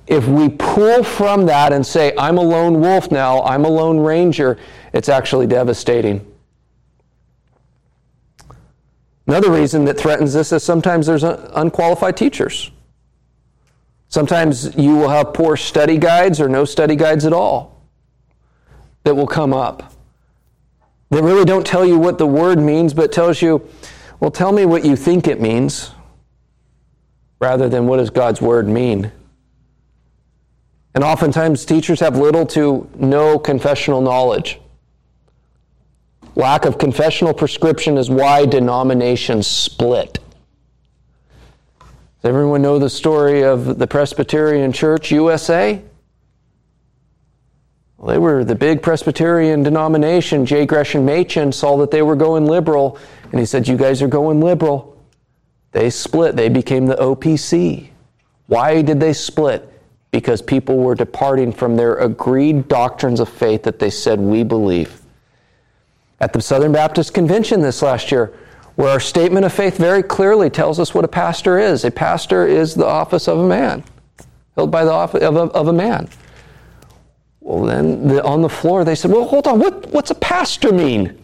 if 0.06 0.26
we 0.26 0.48
pull 0.48 1.04
from 1.04 1.46
that 1.46 1.72
and 1.72 1.86
say, 1.86 2.12
I'm 2.18 2.36
a 2.36 2.42
lone 2.42 2.80
wolf 2.80 3.10
now, 3.10 3.42
I'm 3.42 3.64
a 3.64 3.68
lone 3.68 4.00
ranger, 4.00 4.58
it's 4.92 5.08
actually 5.08 5.46
devastating. 5.46 6.26
Another 9.26 9.52
reason 9.52 9.84
that 9.84 9.98
threatens 9.98 10.32
this 10.32 10.52
is 10.52 10.64
sometimes 10.64 11.06
there's 11.06 11.22
unqualified 11.22 12.16
teachers. 12.16 12.70
Sometimes 14.12 14.76
you 14.76 14.94
will 14.94 15.08
have 15.08 15.32
poor 15.32 15.56
study 15.56 15.96
guides 15.96 16.38
or 16.38 16.46
no 16.46 16.66
study 16.66 16.96
guides 16.96 17.24
at 17.24 17.32
all 17.32 17.82
that 19.04 19.14
will 19.14 19.26
come 19.26 19.54
up 19.54 19.94
that 21.08 21.22
really 21.22 21.46
don't 21.46 21.66
tell 21.66 21.84
you 21.84 21.98
what 21.98 22.18
the 22.18 22.26
word 22.26 22.58
means, 22.58 22.92
but 22.92 23.10
tells 23.10 23.40
you, 23.40 23.66
well, 24.20 24.30
tell 24.30 24.52
me 24.52 24.66
what 24.66 24.84
you 24.84 24.96
think 24.96 25.26
it 25.28 25.40
means, 25.40 25.92
rather 27.38 27.70
than 27.70 27.86
what 27.86 27.96
does 27.96 28.10
God's 28.10 28.42
word 28.42 28.68
mean. 28.68 29.10
And 30.94 31.02
oftentimes, 31.02 31.64
teachers 31.64 32.00
have 32.00 32.18
little 32.18 32.44
to 32.48 32.88
no 32.96 33.38
confessional 33.38 34.02
knowledge. 34.02 34.58
Lack 36.34 36.66
of 36.66 36.76
confessional 36.76 37.32
prescription 37.32 37.96
is 37.96 38.10
why 38.10 38.44
denominations 38.44 39.46
split. 39.46 40.18
Does 42.22 42.28
everyone 42.28 42.62
know 42.62 42.78
the 42.78 42.88
story 42.88 43.42
of 43.42 43.78
the 43.78 43.86
Presbyterian 43.86 44.72
Church 44.72 45.10
USA? 45.10 45.82
Well, 47.98 48.08
they 48.08 48.18
were 48.18 48.44
the 48.44 48.54
big 48.54 48.80
Presbyterian 48.82 49.62
denomination. 49.62 50.46
J. 50.46 50.64
Gresham 50.64 51.04
Machen 51.04 51.52
saw 51.52 51.76
that 51.78 51.90
they 51.90 52.02
were 52.02 52.16
going 52.16 52.46
liberal, 52.46 52.98
and 53.30 53.40
he 53.40 53.46
said, 53.46 53.68
You 53.68 53.76
guys 53.76 54.02
are 54.02 54.08
going 54.08 54.40
liberal. 54.40 54.96
They 55.72 55.90
split. 55.90 56.36
They 56.36 56.48
became 56.48 56.86
the 56.86 56.96
OPC. 56.96 57.88
Why 58.46 58.82
did 58.82 59.00
they 59.00 59.12
split? 59.12 59.68
because 60.12 60.42
people 60.42 60.76
were 60.76 60.94
departing 60.94 61.52
from 61.52 61.76
their 61.76 61.94
agreed 61.96 62.68
doctrines 62.68 63.18
of 63.18 63.28
faith 63.28 63.64
that 63.64 63.78
they 63.78 63.90
said 63.90 64.20
we 64.20 64.44
believe. 64.44 65.00
At 66.20 66.34
the 66.34 66.40
Southern 66.40 66.70
Baptist 66.70 67.14
Convention 67.14 67.62
this 67.62 67.82
last 67.82 68.12
year, 68.12 68.32
where 68.76 68.88
our 68.88 69.00
statement 69.00 69.44
of 69.44 69.52
faith 69.52 69.76
very 69.76 70.02
clearly 70.02 70.50
tells 70.50 70.78
us 70.78 70.94
what 70.94 71.04
a 71.04 71.08
pastor 71.08 71.58
is. 71.58 71.84
A 71.84 71.90
pastor 71.90 72.46
is 72.46 72.74
the 72.74 72.86
office 72.86 73.28
of 73.28 73.38
a 73.38 73.46
man, 73.46 73.84
held 74.56 74.70
by 74.70 74.84
the 74.84 74.92
office 74.92 75.22
of 75.22 75.36
a, 75.36 75.40
of 75.52 75.68
a 75.68 75.72
man. 75.72 76.08
Well, 77.40 77.64
then 77.64 78.06
the, 78.08 78.24
on 78.24 78.40
the 78.40 78.48
floor 78.48 78.84
they 78.84 78.94
said, 78.94 79.10
well, 79.10 79.24
hold 79.24 79.46
on, 79.46 79.58
what, 79.58 79.86
what's 79.88 80.10
a 80.10 80.16
pastor 80.16 80.72
mean? 80.72 81.18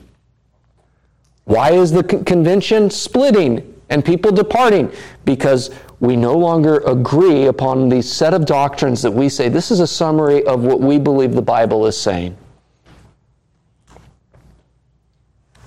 Why 1.44 1.70
is 1.70 1.90
the 1.90 2.04
convention 2.04 2.90
splitting 2.90 3.74
and 3.88 4.04
people 4.04 4.32
departing? 4.32 4.92
Because 5.24 5.70
we 6.00 6.14
no 6.14 6.36
longer 6.36 6.78
agree 6.80 7.46
upon 7.46 7.88
the 7.88 8.02
set 8.02 8.34
of 8.34 8.44
doctrines 8.44 9.00
that 9.02 9.10
we 9.10 9.28
say 9.28 9.48
this 9.48 9.70
is 9.70 9.80
a 9.80 9.86
summary 9.86 10.44
of 10.44 10.64
what 10.64 10.80
we 10.80 10.98
believe 10.98 11.32
the 11.32 11.42
Bible 11.42 11.86
is 11.86 11.98
saying. 11.98 12.36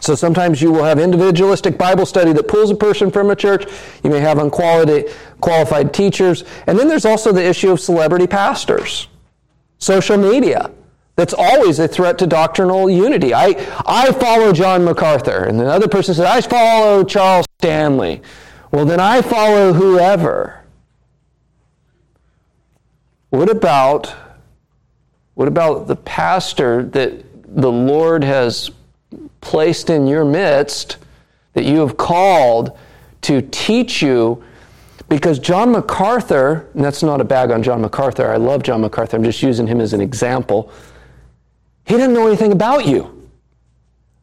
So 0.01 0.15
sometimes 0.15 0.61
you 0.61 0.71
will 0.71 0.83
have 0.83 0.99
individualistic 0.99 1.77
Bible 1.77 2.07
study 2.07 2.33
that 2.33 2.47
pulls 2.47 2.71
a 2.71 2.75
person 2.75 3.11
from 3.11 3.29
a 3.29 3.35
church. 3.35 3.71
You 4.03 4.09
may 4.09 4.19
have 4.19 4.39
unqualified 4.39 5.93
teachers. 5.93 6.43
And 6.65 6.77
then 6.77 6.87
there's 6.87 7.05
also 7.05 7.31
the 7.31 7.45
issue 7.45 7.71
of 7.71 7.79
celebrity 7.79 8.25
pastors, 8.25 9.07
social 9.77 10.17
media. 10.17 10.71
That's 11.17 11.35
always 11.37 11.77
a 11.77 11.87
threat 11.87 12.17
to 12.17 12.27
doctrinal 12.27 12.89
unity. 12.89 13.31
I, 13.31 13.49
I 13.85 14.11
follow 14.13 14.53
John 14.53 14.83
MacArthur, 14.83 15.43
and 15.43 15.59
the 15.59 15.67
other 15.67 15.87
person 15.87 16.15
says, 16.15 16.25
I 16.25 16.41
follow 16.41 17.03
Charles 17.03 17.45
Stanley. 17.59 18.23
Well, 18.71 18.85
then 18.85 18.99
I 18.99 19.21
follow 19.21 19.73
whoever. 19.73 20.63
What 23.29 23.49
about 23.49 24.15
what 25.35 25.47
about 25.47 25.87
the 25.87 25.95
pastor 25.95 26.83
that 26.83 27.23
the 27.55 27.71
Lord 27.71 28.23
has 28.23 28.71
placed 29.41 29.89
in 29.89 30.07
your 30.07 30.23
midst 30.23 30.97
that 31.53 31.65
you 31.65 31.79
have 31.79 31.97
called 31.97 32.77
to 33.21 33.41
teach 33.41 34.01
you 34.01 34.43
because 35.09 35.39
John 35.39 35.71
MacArthur, 35.71 36.69
and 36.73 36.83
that's 36.83 37.03
not 37.03 37.19
a 37.19 37.25
bag 37.25 37.51
on 37.51 37.61
John 37.61 37.81
MacArthur, 37.81 38.31
I 38.31 38.37
love 38.37 38.63
John 38.63 38.81
MacArthur, 38.81 39.17
I'm 39.17 39.23
just 39.23 39.43
using 39.43 39.67
him 39.67 39.81
as 39.81 39.91
an 39.91 39.99
example. 39.99 40.71
He 41.85 41.95
didn't 41.95 42.13
know 42.13 42.27
anything 42.27 42.53
about 42.53 42.85
you. 42.85 43.29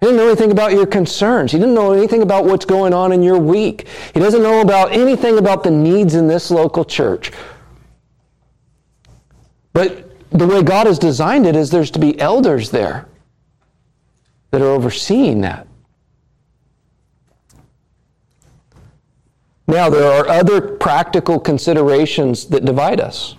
He 0.00 0.06
didn't 0.06 0.16
know 0.16 0.28
anything 0.28 0.52
about 0.52 0.72
your 0.72 0.86
concerns. 0.86 1.50
He 1.50 1.58
didn't 1.58 1.74
know 1.74 1.92
anything 1.92 2.22
about 2.22 2.44
what's 2.44 2.64
going 2.64 2.94
on 2.94 3.12
in 3.12 3.22
your 3.22 3.38
week. 3.38 3.88
He 4.14 4.20
doesn't 4.20 4.42
know 4.42 4.60
about 4.60 4.92
anything 4.92 5.38
about 5.38 5.64
the 5.64 5.70
needs 5.70 6.14
in 6.14 6.28
this 6.28 6.50
local 6.50 6.84
church. 6.84 7.32
But 9.72 10.08
the 10.30 10.46
way 10.46 10.62
God 10.62 10.86
has 10.86 10.98
designed 10.98 11.46
it 11.46 11.56
is 11.56 11.70
there's 11.70 11.90
to 11.90 11.98
be 11.98 12.18
elders 12.20 12.70
there 12.70 13.07
that 14.50 14.62
are 14.62 14.70
overseeing 14.70 15.40
that. 15.42 15.66
Now, 19.66 19.90
there 19.90 20.10
are 20.10 20.26
other 20.28 20.60
practical 20.62 21.38
considerations 21.38 22.46
that 22.46 22.64
divide 22.64 23.00
us. 23.00 23.36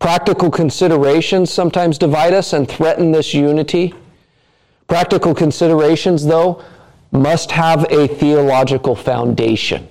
Practical 0.00 0.50
considerations 0.50 1.52
sometimes 1.52 1.96
divide 1.96 2.34
us 2.34 2.52
and 2.52 2.68
threaten 2.68 3.12
this 3.12 3.32
unity. 3.32 3.94
Practical 4.88 5.32
considerations, 5.32 6.26
though, 6.26 6.64
must 7.12 7.52
have 7.52 7.86
a 7.92 8.08
theological 8.08 8.96
foundation. 8.96 9.88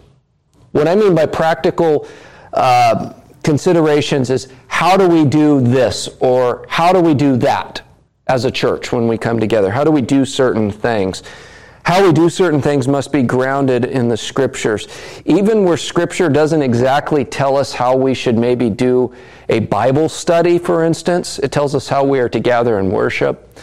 What 0.73 0.87
I 0.87 0.95
mean 0.95 1.15
by 1.15 1.27
practical 1.27 2.07
uh, 2.51 3.13
considerations 3.43 4.29
is 4.29 4.49
how 4.67 4.97
do 4.97 5.07
we 5.07 5.23
do 5.23 5.61
this 5.61 6.09
or 6.19 6.65
how 6.67 6.91
do 6.91 6.99
we 6.99 7.13
do 7.13 7.37
that 7.37 7.81
as 8.27 8.45
a 8.45 8.51
church 8.51 8.91
when 8.91 9.07
we 9.07 9.17
come 9.17 9.39
together? 9.39 9.71
How 9.71 9.84
do 9.84 9.91
we 9.91 10.01
do 10.01 10.25
certain 10.25 10.71
things? 10.71 11.23
How 11.84 12.05
we 12.05 12.13
do 12.13 12.29
certain 12.29 12.62
things 12.62 12.88
must 12.88 13.12
be 13.12 13.23
grounded 13.23 13.86
in 13.86 14.07
the 14.07 14.17
scriptures. 14.17 14.88
Even 15.25 15.63
where 15.63 15.77
scripture 15.77 16.29
doesn't 16.29 16.62
exactly 16.62 17.25
tell 17.25 17.57
us 17.57 17.73
how 17.73 17.95
we 17.95 18.13
should 18.13 18.38
maybe 18.38 18.69
do 18.69 19.13
a 19.49 19.60
Bible 19.60 20.07
study, 20.07 20.60
for 20.60 20.84
instance, 20.84 21.39
it 21.39 21.51
tells 21.51 21.73
us 21.73 21.88
how 21.88 22.03
we 22.03 22.19
are 22.19 22.29
to 22.29 22.39
gather 22.39 22.77
and 22.77 22.91
worship 22.91 23.57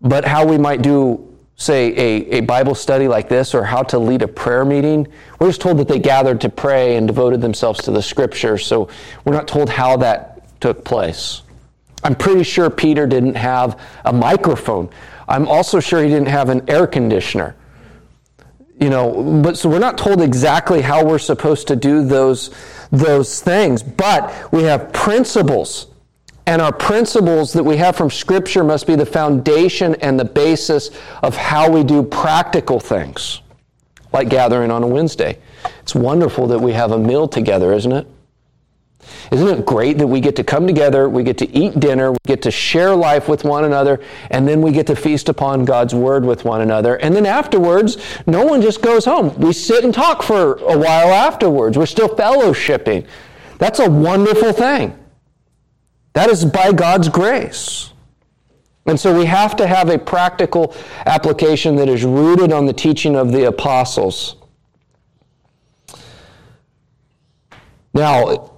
but 0.00 0.24
how 0.24 0.46
we 0.46 0.58
might 0.58 0.82
do, 0.82 1.36
say, 1.56 1.88
a, 1.88 2.38
a 2.38 2.40
Bible 2.40 2.74
study 2.74 3.08
like 3.08 3.28
this 3.28 3.54
or 3.54 3.64
how 3.64 3.82
to 3.82 3.98
lead 3.98 4.22
a 4.22 4.28
prayer 4.28 4.64
meeting. 4.64 5.06
We're 5.38 5.48
just 5.48 5.60
told 5.60 5.78
that 5.78 5.88
they 5.88 5.98
gathered 5.98 6.40
to 6.42 6.48
pray 6.48 6.96
and 6.96 7.06
devoted 7.06 7.40
themselves 7.40 7.82
to 7.82 7.90
the 7.90 8.02
scriptures, 8.02 8.64
so 8.64 8.88
we're 9.24 9.34
not 9.34 9.46
told 9.46 9.68
how 9.68 9.96
that 9.98 10.60
took 10.60 10.84
place. 10.84 11.42
I'm 12.02 12.14
pretty 12.14 12.42
sure 12.42 12.70
Peter 12.70 13.06
didn't 13.06 13.36
have 13.36 13.78
a 14.04 14.12
microphone. 14.12 14.88
I'm 15.28 15.46
also 15.46 15.80
sure 15.80 16.02
he 16.02 16.08
didn't 16.08 16.28
have 16.28 16.48
an 16.48 16.68
air 16.68 16.86
conditioner. 16.86 17.54
you 18.80 18.88
know, 18.88 19.42
but 19.42 19.58
so 19.58 19.68
we're 19.68 19.78
not 19.78 19.98
told 19.98 20.22
exactly 20.22 20.80
how 20.80 21.04
we're 21.04 21.18
supposed 21.18 21.68
to 21.68 21.76
do 21.76 22.02
those, 22.02 22.50
those 22.90 23.40
things, 23.40 23.82
but 23.82 24.50
we 24.52 24.62
have 24.62 24.90
principles. 24.92 25.88
And 26.46 26.62
our 26.62 26.72
principles 26.72 27.52
that 27.52 27.62
we 27.62 27.76
have 27.76 27.94
from 27.94 28.10
Scripture 28.10 28.64
must 28.64 28.86
be 28.86 28.96
the 28.96 29.04
foundation 29.06 29.94
and 29.96 30.18
the 30.18 30.24
basis 30.24 30.90
of 31.22 31.36
how 31.36 31.70
we 31.70 31.84
do 31.84 32.02
practical 32.02 32.80
things, 32.80 33.42
like 34.14 34.30
gathering 34.30 34.70
on 34.70 34.82
a 34.82 34.86
Wednesday. 34.86 35.38
It's 35.82 35.94
wonderful 35.94 36.46
that 36.48 36.58
we 36.58 36.72
have 36.72 36.92
a 36.92 36.98
meal 36.98 37.28
together, 37.28 37.74
isn't 37.74 37.92
it? 37.92 38.06
Isn't 39.30 39.48
it 39.48 39.66
great 39.66 39.98
that 39.98 40.06
we 40.06 40.20
get 40.20 40.36
to 40.36 40.44
come 40.44 40.66
together, 40.66 41.08
we 41.08 41.22
get 41.22 41.38
to 41.38 41.48
eat 41.56 41.78
dinner, 41.78 42.12
we 42.12 42.18
get 42.26 42.42
to 42.42 42.50
share 42.50 42.94
life 42.94 43.28
with 43.28 43.44
one 43.44 43.64
another, 43.64 44.00
and 44.30 44.46
then 44.46 44.62
we 44.62 44.72
get 44.72 44.86
to 44.88 44.96
feast 44.96 45.28
upon 45.28 45.64
God's 45.64 45.94
Word 45.94 46.24
with 46.24 46.44
one 46.44 46.60
another. 46.60 46.96
And 46.96 47.14
then 47.14 47.26
afterwards, 47.26 47.96
no 48.26 48.44
one 48.44 48.60
just 48.62 48.82
goes 48.82 49.04
home. 49.04 49.34
We 49.38 49.52
sit 49.52 49.84
and 49.84 49.94
talk 49.94 50.22
for 50.22 50.54
a 50.56 50.76
while 50.76 51.12
afterwards. 51.12 51.78
We're 51.78 51.86
still 51.86 52.08
fellowshipping. 52.08 53.06
That's 53.58 53.78
a 53.78 53.88
wonderful 53.88 54.52
thing. 54.52 54.96
That 56.14 56.28
is 56.30 56.44
by 56.44 56.72
God's 56.72 57.08
grace. 57.08 57.92
And 58.86 58.98
so 58.98 59.16
we 59.16 59.26
have 59.26 59.54
to 59.56 59.66
have 59.66 59.90
a 59.90 59.98
practical 59.98 60.74
application 61.06 61.76
that 61.76 61.88
is 61.88 62.04
rooted 62.04 62.52
on 62.52 62.66
the 62.66 62.72
teaching 62.72 63.14
of 63.14 63.30
the 63.30 63.46
apostles. 63.46 64.36
Now, 67.92 68.49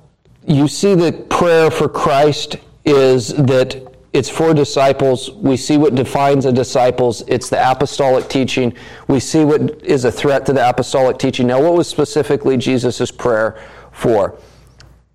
you 0.46 0.68
see 0.68 0.94
the 0.94 1.12
prayer 1.12 1.70
for 1.70 1.88
Christ 1.88 2.56
is 2.84 3.28
that 3.34 3.92
it's 4.12 4.28
for 4.28 4.52
disciples. 4.52 5.30
We 5.30 5.56
see 5.56 5.78
what 5.78 5.94
defines 5.94 6.44
a 6.44 6.52
disciples. 6.52 7.22
It's 7.28 7.48
the 7.48 7.70
apostolic 7.70 8.28
teaching. 8.28 8.74
We 9.08 9.20
see 9.20 9.44
what 9.44 9.82
is 9.82 10.04
a 10.04 10.12
threat 10.12 10.44
to 10.46 10.52
the 10.52 10.68
apostolic 10.68 11.18
teaching. 11.18 11.46
Now, 11.46 11.62
what 11.62 11.74
was 11.74 11.88
specifically 11.88 12.56
Jesus' 12.56 13.10
prayer 13.10 13.58
for? 13.90 14.38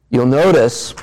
You'll 0.09 0.25
notice 0.25 0.95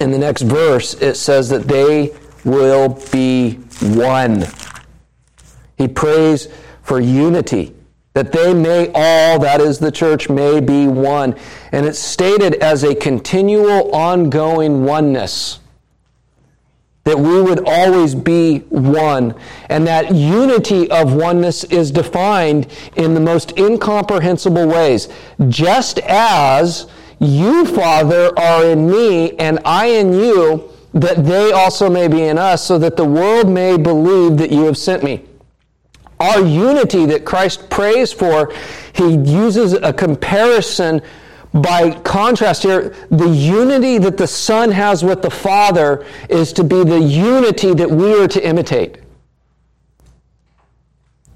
in 0.00 0.10
the 0.10 0.18
next 0.18 0.42
verse 0.42 0.94
it 0.94 1.14
says 1.14 1.48
that 1.50 1.68
they 1.68 2.14
will 2.44 3.00
be 3.12 3.52
one. 3.80 4.44
He 5.78 5.88
prays 5.88 6.48
for 6.82 7.00
unity 7.00 7.74
that 8.12 8.32
they 8.32 8.52
may 8.52 8.90
all, 8.92 9.38
that 9.38 9.60
is 9.60 9.78
the 9.78 9.92
church, 9.92 10.28
may 10.28 10.60
be 10.60 10.88
one. 10.88 11.36
And 11.70 11.86
it's 11.86 11.98
stated 11.98 12.54
as 12.56 12.82
a 12.82 12.94
continual, 12.94 13.94
ongoing 13.94 14.84
oneness. 14.84 15.60
That 17.04 17.18
we 17.18 17.40
would 17.40 17.66
always 17.66 18.14
be 18.14 18.58
one. 18.68 19.34
And 19.68 19.86
that 19.86 20.14
unity 20.14 20.90
of 20.90 21.14
oneness 21.14 21.64
is 21.64 21.90
defined 21.90 22.66
in 22.96 23.14
the 23.14 23.20
most 23.20 23.56
incomprehensible 23.56 24.66
ways. 24.66 25.08
Just 25.48 25.98
as 26.00 26.88
you, 27.20 27.64
Father, 27.64 28.36
are 28.38 28.64
in 28.64 28.90
me, 28.90 29.36
and 29.36 29.60
I 29.64 29.86
in 29.86 30.12
you, 30.12 30.70
that 30.94 31.24
they 31.24 31.52
also 31.52 31.88
may 31.88 32.08
be 32.08 32.22
in 32.22 32.38
us, 32.38 32.64
so 32.64 32.76
that 32.78 32.96
the 32.96 33.04
world 33.04 33.48
may 33.48 33.76
believe 33.76 34.36
that 34.38 34.50
you 34.50 34.64
have 34.64 34.76
sent 34.76 35.04
me 35.04 35.24
our 36.20 36.40
unity 36.40 37.06
that 37.06 37.24
Christ 37.24 37.70
prays 37.70 38.12
for, 38.12 38.52
he 38.92 39.14
uses 39.14 39.72
a 39.72 39.92
comparison 39.92 41.00
by 41.52 41.92
contrast 42.00 42.62
here. 42.62 42.94
The 43.10 43.28
unity 43.28 43.98
that 43.98 44.16
the 44.16 44.26
Son 44.26 44.70
has 44.70 45.02
with 45.02 45.22
the 45.22 45.30
Father 45.30 46.04
is 46.28 46.52
to 46.52 46.64
be 46.64 46.84
the 46.84 47.00
unity 47.00 47.74
that 47.74 47.90
we 47.90 48.14
are 48.20 48.28
to 48.28 48.46
imitate. 48.46 48.98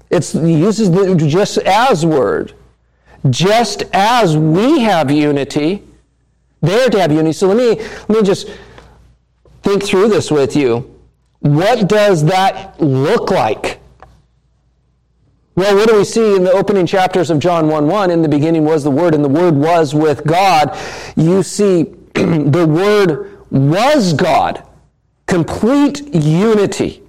It's, 0.09 0.31
he 0.31 0.53
uses 0.53 0.91
the 0.91 1.15
just 1.15 1.57
as 1.57 2.05
word. 2.05 2.53
Just 3.29 3.83
as 3.91 4.37
we 4.37 4.81
have 4.81 5.09
unity, 5.09 5.83
they're 6.61 6.89
to 6.89 7.01
have 7.01 7.11
unity. 7.11 7.33
So 7.33 7.47
let 7.47 7.57
me, 7.57 7.83
let 8.07 8.09
me 8.09 8.21
just 8.21 8.49
think 9.63 9.83
through 9.83 10.09
this 10.09 10.29
with 10.29 10.55
you. 10.55 10.95
What 11.39 11.89
does 11.89 12.23
that 12.25 12.79
look 12.79 13.31
like? 13.31 13.74
Well, 15.55 15.73
what 15.75 15.87
do 15.87 15.95
we 15.95 16.03
see 16.03 16.35
in 16.35 16.43
the 16.43 16.51
opening 16.51 16.85
chapters 16.85 17.29
of 17.29 17.39
John 17.39 17.69
1 17.69 17.87
1? 17.87 18.11
In 18.11 18.21
the 18.21 18.27
beginning 18.27 18.65
was 18.65 18.83
the 18.83 18.91
Word, 18.91 19.15
and 19.15 19.23
the 19.23 19.29
Word 19.29 19.55
was 19.55 19.95
with 19.95 20.25
God. 20.25 20.77
You 21.15 21.43
see, 21.43 21.83
the 22.13 22.65
Word 22.67 23.41
was 23.49 24.11
God. 24.11 24.67
Complete 25.27 26.13
unity. 26.13 27.01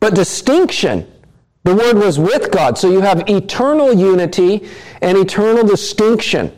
But 0.00 0.14
distinction. 0.14 1.06
The 1.64 1.74
Word 1.74 1.98
was 1.98 2.18
with 2.18 2.50
God. 2.50 2.78
So 2.78 2.90
you 2.90 3.02
have 3.02 3.28
eternal 3.28 3.92
unity 3.92 4.66
and 5.02 5.18
eternal 5.18 5.66
distinction. 5.66 6.56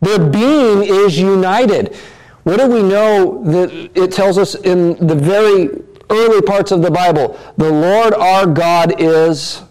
Their 0.00 0.18
being 0.18 0.82
is 0.82 1.18
united. 1.18 1.96
What 2.42 2.58
do 2.58 2.66
we 2.68 2.82
know 2.82 3.42
that 3.44 3.90
it 3.94 4.12
tells 4.12 4.36
us 4.38 4.54
in 4.54 5.06
the 5.06 5.14
very 5.14 5.68
early 6.10 6.42
parts 6.42 6.72
of 6.72 6.82
the 6.82 6.90
Bible. 6.90 7.38
The 7.56 7.70
Lord 7.70 8.14
our 8.14 8.46
God 8.46 9.00
is 9.00 9.62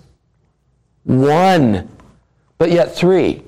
one, 1.04 1.90
but 2.58 2.72
yet 2.72 2.96
three. 2.96 3.44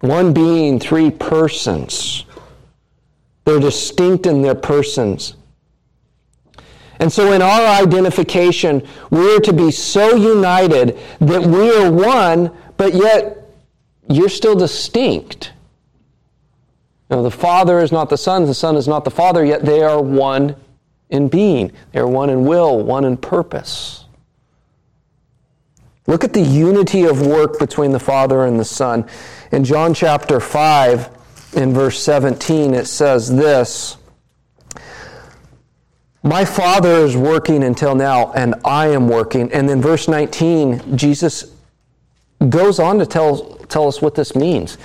One 0.00 0.32
being, 0.32 0.78
three 0.78 1.10
persons. 1.10 2.24
They're 3.44 3.60
distinct 3.60 4.26
in 4.26 4.42
their 4.42 4.54
persons. 4.54 5.34
And 6.98 7.12
so, 7.12 7.32
in 7.32 7.42
our 7.42 7.82
identification, 7.82 8.86
we 9.10 9.34
are 9.34 9.40
to 9.40 9.52
be 9.52 9.70
so 9.70 10.16
united 10.16 10.98
that 11.20 11.42
we 11.42 11.70
are 11.74 11.90
one, 11.90 12.50
but 12.76 12.94
yet 12.94 13.38
you're 14.08 14.28
still 14.28 14.56
distinct. 14.56 15.52
Know, 17.10 17.22
the 17.22 17.30
Father 17.30 17.78
is 17.80 17.92
not 17.92 18.08
the 18.08 18.18
Son, 18.18 18.46
the 18.46 18.54
Son 18.54 18.76
is 18.76 18.88
not 18.88 19.04
the 19.04 19.10
Father, 19.10 19.44
yet 19.44 19.64
they 19.64 19.82
are 19.82 20.02
one 20.02 20.56
in 21.10 21.28
being. 21.28 21.72
They 21.92 22.00
are 22.00 22.08
one 22.08 22.30
in 22.30 22.44
will, 22.44 22.82
one 22.82 23.04
in 23.04 23.16
purpose. 23.16 24.04
Look 26.06 26.22
at 26.22 26.32
the 26.32 26.42
unity 26.42 27.04
of 27.04 27.26
work 27.26 27.58
between 27.58 27.92
the 27.92 27.98
Father 27.98 28.44
and 28.44 28.60
the 28.60 28.64
Son. 28.64 29.08
In 29.50 29.64
John 29.64 29.92
chapter 29.92 30.38
5, 30.38 31.10
in 31.54 31.72
verse 31.72 32.00
17, 32.00 32.74
it 32.74 32.86
says 32.86 33.34
this 33.34 33.96
My 36.22 36.44
Father 36.44 37.04
is 37.04 37.16
working 37.16 37.64
until 37.64 37.94
now, 37.94 38.32
and 38.32 38.54
I 38.64 38.88
am 38.88 39.08
working. 39.08 39.52
And 39.52 39.68
then 39.68 39.82
verse 39.82 40.06
19, 40.06 40.96
Jesus 40.96 41.52
goes 42.48 42.78
on 42.78 42.98
to 42.98 43.06
tell, 43.06 43.56
tell 43.66 43.88
us 43.88 44.00
what 44.00 44.14
this 44.14 44.36
means. 44.36 44.78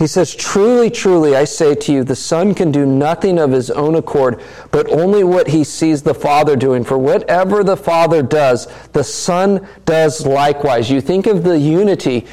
He 0.00 0.06
says, 0.06 0.34
Truly, 0.34 0.88
truly, 0.88 1.36
I 1.36 1.44
say 1.44 1.74
to 1.74 1.92
you, 1.92 2.04
the 2.04 2.16
Son 2.16 2.54
can 2.54 2.72
do 2.72 2.86
nothing 2.86 3.38
of 3.38 3.52
his 3.52 3.70
own 3.70 3.96
accord, 3.96 4.40
but 4.70 4.88
only 4.88 5.24
what 5.24 5.48
he 5.48 5.62
sees 5.62 6.02
the 6.02 6.14
Father 6.14 6.56
doing. 6.56 6.84
For 6.84 6.96
whatever 6.96 7.62
the 7.62 7.76
Father 7.76 8.22
does, 8.22 8.66
the 8.92 9.04
Son 9.04 9.68
does 9.84 10.24
likewise. 10.24 10.90
You 10.90 11.02
think 11.02 11.26
of 11.26 11.44
the 11.44 11.58
unity. 11.58 12.26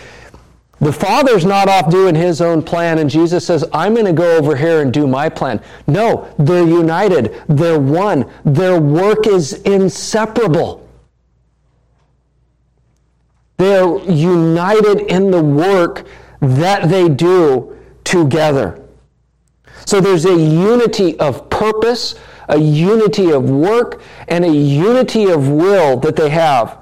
The 0.80 0.94
Father's 0.94 1.44
not 1.44 1.68
off 1.68 1.92
doing 1.92 2.16
his 2.16 2.40
own 2.40 2.64
plan, 2.64 3.00
and 3.00 3.10
Jesus 3.10 3.46
says, 3.46 3.66
I'm 3.74 3.96
going 3.96 4.06
to 4.06 4.14
go 4.14 4.38
over 4.38 4.56
here 4.56 4.82
and 4.82 4.94
do 4.94 5.06
my 5.06 5.28
plan. 5.28 5.62
No, 5.88 6.34
they're 6.40 6.66
united. 6.66 7.36
They're 7.50 7.82
one. 7.82 8.32
Their 8.46 8.80
work 8.80 9.28
is 9.28 9.52
inseparable. 9.64 10.88
They're 13.58 13.98
united 14.10 15.02
in 15.12 15.32
the 15.32 15.44
work 15.44 16.08
that 16.40 16.90
they 16.90 17.10
do 17.10 17.78
together. 18.04 18.84
So 19.86 20.02
there's 20.02 20.26
a 20.26 20.36
unity 20.36 21.18
of 21.20 21.50
purpose, 21.50 22.16
a 22.50 22.58
unity 22.58 23.32
of 23.32 23.50
work, 23.50 24.02
and 24.28 24.44
a 24.44 24.52
unity 24.52 25.26
of 25.26 25.50
will 25.50 25.98
that 26.00 26.16
they 26.16 26.30
have. 26.30 26.78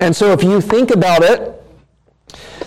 And 0.00 0.14
so 0.14 0.32
if 0.32 0.42
you 0.42 0.60
think 0.60 0.90
about 0.90 1.22
it, 1.22 1.62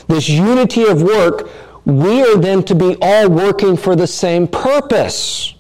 this 0.08 0.30
unity 0.30 0.86
of 0.86 1.02
work, 1.02 1.50
we 1.86 2.22
are 2.22 2.38
then 2.38 2.64
to 2.64 2.76
be 2.76 2.98
all 3.02 3.30
working 3.30 3.78
for 3.78 3.96
the 3.96 4.08
same 4.08 4.48
purpose. 4.48 5.54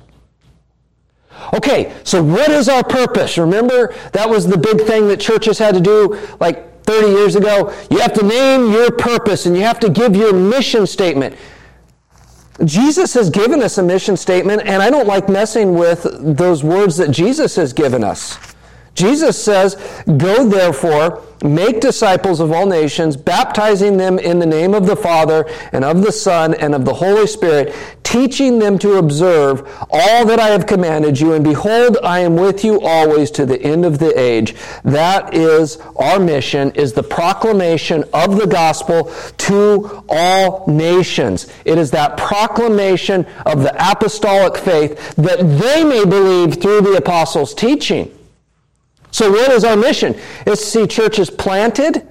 Okay, 1.53 1.93
so 2.03 2.23
what 2.23 2.49
is 2.49 2.67
our 2.67 2.83
purpose? 2.83 3.37
Remember, 3.37 3.93
that 4.13 4.29
was 4.29 4.47
the 4.47 4.57
big 4.57 4.81
thing 4.81 5.07
that 5.09 5.19
churches 5.19 5.59
had 5.59 5.75
to 5.75 5.81
do 5.81 6.19
like 6.39 6.74
30 6.85 7.07
years 7.07 7.35
ago, 7.35 7.73
you 7.89 7.99
have 7.99 8.13
to 8.13 8.25
name 8.25 8.71
your 8.71 8.91
purpose 8.91 9.45
and 9.45 9.55
you 9.55 9.63
have 9.63 9.79
to 9.79 9.89
give 9.89 10.15
your 10.15 10.33
mission 10.33 10.85
statement. 10.87 11.35
Jesus 12.63 13.13
has 13.15 13.29
given 13.29 13.61
us 13.61 13.77
a 13.77 13.83
mission 13.83 14.15
statement, 14.15 14.61
and 14.65 14.81
I 14.81 14.89
don't 14.89 15.07
like 15.07 15.27
messing 15.27 15.73
with 15.73 16.07
those 16.37 16.63
words 16.63 16.95
that 16.97 17.11
Jesus 17.11 17.55
has 17.57 17.73
given 17.73 18.01
us. 18.01 18.37
Jesus 18.93 19.41
says, 19.41 19.75
Go 20.05 20.47
therefore, 20.47 21.21
make 21.43 21.81
disciples 21.81 22.39
of 22.39 22.53
all 22.53 22.65
nations, 22.65 23.17
baptizing 23.17 23.97
them 23.97 24.17
in 24.17 24.39
the 24.39 24.45
name 24.45 24.73
of 24.73 24.85
the 24.85 24.95
Father, 24.95 25.45
and 25.73 25.83
of 25.83 26.01
the 26.01 26.13
Son, 26.13 26.53
and 26.53 26.73
of 26.73 26.85
the 26.85 26.93
Holy 26.93 27.27
Spirit, 27.27 27.75
teaching 28.15 28.59
them 28.59 28.79
to 28.79 28.97
observe 28.97 29.67
all 29.91 30.25
that 30.25 30.39
I 30.39 30.47
have 30.47 30.65
commanded 30.65 31.19
you, 31.19 31.33
and 31.33 31.43
behold, 31.43 31.97
I 32.01 32.21
am 32.21 32.37
with 32.37 32.63
you 32.63 32.79
always 32.79 33.29
to 33.31 33.45
the 33.45 33.61
end 33.61 33.83
of 33.83 33.99
the 33.99 34.17
age. 34.17 34.55
That 34.85 35.33
is 35.33 35.77
our 35.97 36.17
mission, 36.17 36.71
is 36.75 36.93
the 36.93 37.03
proclamation 37.03 38.05
of 38.13 38.37
the 38.37 38.47
gospel 38.47 39.11
to 39.39 40.05
all 40.07 40.65
nations. 40.65 41.51
It 41.65 41.77
is 41.77 41.91
that 41.91 42.15
proclamation 42.15 43.25
of 43.45 43.63
the 43.63 43.75
apostolic 43.91 44.55
faith 44.55 45.15
that 45.15 45.39
they 45.39 45.83
may 45.83 46.05
believe 46.05 46.61
through 46.61 46.81
the 46.81 46.93
apostles' 46.93 47.53
teaching. 47.53 48.17
So 49.11 49.29
what 49.29 49.51
is 49.51 49.65
our 49.65 49.75
mission? 49.75 50.15
It's 50.45 50.61
to 50.61 50.67
see 50.67 50.87
churches 50.87 51.29
planted, 51.29 52.07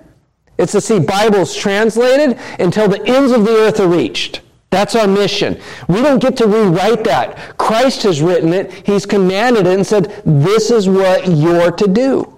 it's 0.58 0.72
to 0.72 0.82
see 0.82 1.00
Bibles 1.00 1.56
translated 1.56 2.38
until 2.60 2.88
the 2.88 3.02
ends 3.06 3.32
of 3.32 3.46
the 3.46 3.56
earth 3.56 3.80
are 3.80 3.88
reached. 3.88 4.42
That's 4.74 4.96
our 4.96 5.06
mission. 5.06 5.60
We 5.86 6.02
don't 6.02 6.18
get 6.18 6.36
to 6.38 6.48
rewrite 6.48 7.04
that. 7.04 7.56
Christ 7.58 8.02
has 8.02 8.20
written 8.20 8.52
it, 8.52 8.72
He's 8.84 9.06
commanded 9.06 9.68
it, 9.68 9.74
and 9.74 9.86
said, 9.86 10.20
This 10.26 10.72
is 10.72 10.88
what 10.88 11.28
you're 11.28 11.70
to 11.70 11.86
do. 11.86 12.36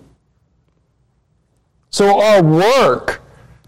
So 1.88 2.20
our 2.20 2.42
work 2.42 3.22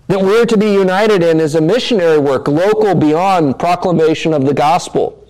that 0.09 0.21
we're 0.21 0.45
to 0.45 0.59
be 0.59 0.71
united 0.71 1.23
in 1.23 1.41
is 1.41 1.55
a 1.55 1.63
missionary 1.63 2.19
work, 2.19 2.47
local 2.47 2.95
beyond 2.95 3.59
proclamation 3.59 4.35
of 4.35 4.45
the 4.45 4.53
gospel. 4.53 5.27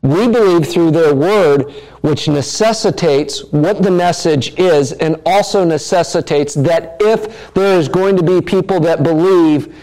We 0.00 0.26
believe 0.26 0.66
through 0.66 0.92
their 0.92 1.14
word, 1.14 1.72
which 2.00 2.26
necessitates 2.26 3.44
what 3.52 3.82
the 3.82 3.90
message 3.90 4.58
is, 4.58 4.92
and 4.92 5.20
also 5.26 5.62
necessitates 5.62 6.54
that 6.54 6.96
if 7.00 7.52
there 7.52 7.78
is 7.78 7.86
going 7.88 8.16
to 8.16 8.22
be 8.22 8.40
people 8.40 8.80
that 8.80 9.02
believe 9.02 9.74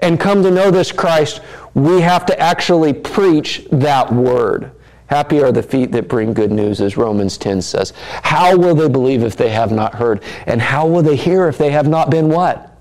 and 0.00 0.18
come 0.18 0.42
to 0.42 0.50
know 0.50 0.70
this 0.70 0.92
Christ, 0.92 1.40
we 1.78 2.00
have 2.00 2.26
to 2.26 2.38
actually 2.40 2.92
preach 2.92 3.64
that 3.70 4.12
word. 4.12 4.72
Happy 5.06 5.40
are 5.40 5.52
the 5.52 5.62
feet 5.62 5.92
that 5.92 6.08
bring 6.08 6.34
good 6.34 6.50
news, 6.50 6.80
as 6.80 6.96
Romans 6.96 7.38
10 7.38 7.62
says. 7.62 7.92
How 8.22 8.56
will 8.56 8.74
they 8.74 8.88
believe 8.88 9.22
if 9.22 9.36
they 9.36 9.48
have 9.50 9.70
not 9.70 9.94
heard? 9.94 10.22
And 10.46 10.60
how 10.60 10.86
will 10.86 11.02
they 11.02 11.16
hear 11.16 11.48
if 11.48 11.56
they 11.56 11.70
have 11.70 11.88
not 11.88 12.10
been 12.10 12.28
what? 12.28 12.76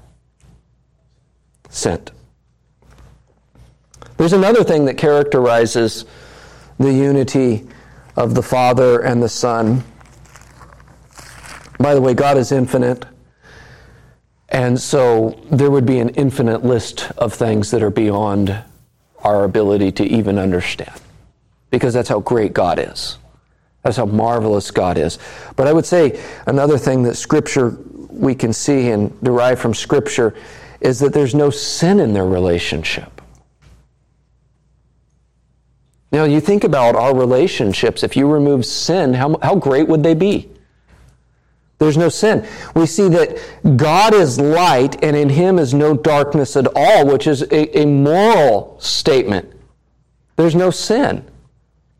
Sent. 1.69 2.11
There's 4.17 4.33
another 4.33 4.63
thing 4.63 4.85
that 4.85 4.97
characterizes 4.97 6.05
the 6.79 6.91
unity 6.91 7.67
of 8.15 8.33
the 8.33 8.43
Father 8.43 9.01
and 9.01 9.21
the 9.21 9.29
Son. 9.29 9.83
By 11.79 11.93
the 11.93 12.01
way, 12.01 12.15
God 12.15 12.37
is 12.37 12.51
infinite. 12.51 13.05
And 14.49 14.79
so 14.79 15.39
there 15.51 15.69
would 15.69 15.85
be 15.85 15.99
an 15.99 16.09
infinite 16.09 16.65
list 16.65 17.11
of 17.11 17.33
things 17.33 17.69
that 17.71 17.83
are 17.83 17.91
beyond 17.91 18.63
our 19.23 19.43
ability 19.43 19.91
to 19.93 20.05
even 20.05 20.37
understand 20.37 20.99
because 21.69 21.93
that's 21.93 22.09
how 22.09 22.19
great 22.19 22.53
God 22.53 22.79
is. 22.79 23.17
That's 23.83 23.97
how 23.97 24.05
marvelous 24.05 24.71
God 24.71 24.97
is. 24.97 25.17
But 25.55 25.67
I 25.67 25.73
would 25.73 25.85
say 25.85 26.21
another 26.45 26.77
thing 26.77 27.03
that 27.03 27.15
Scripture 27.15 27.77
we 28.09 28.35
can 28.35 28.53
see 28.53 28.89
and 28.89 29.19
derive 29.21 29.59
from 29.59 29.73
Scripture 29.73 30.35
is 30.81 30.99
that 30.99 31.13
there's 31.13 31.35
no 31.35 31.49
sin 31.49 31.99
in 31.99 32.13
their 32.13 32.25
relationship. 32.25 33.21
Now, 36.11 36.23
you 36.23 36.39
think 36.39 36.63
about 36.63 36.95
our 36.95 37.15
relationships, 37.15 38.01
if 38.01 38.15
you 38.15 38.27
remove 38.31 38.65
sin, 38.65 39.13
how, 39.13 39.37
how 39.41 39.55
great 39.55 39.87
would 39.87 40.03
they 40.03 40.13
be? 40.13 40.49
There's 41.79 41.97
no 41.97 42.09
sin. 42.09 42.47
We 42.75 42.87
see 42.87 43.07
that 43.09 43.37
God 43.77 44.13
is 44.13 44.39
light 44.39 45.03
and 45.03 45.15
in 45.15 45.29
him 45.29 45.59
is 45.59 45.73
no 45.73 45.95
darkness 45.95 46.55
at 46.55 46.67
all, 46.75 47.05
which 47.05 47.27
is 47.27 47.43
a, 47.43 47.79
a, 47.79 47.85
moral 47.85 48.79
statement. 48.79 49.53
There's 50.37 50.55
no 50.55 50.71
sin. 50.71 51.23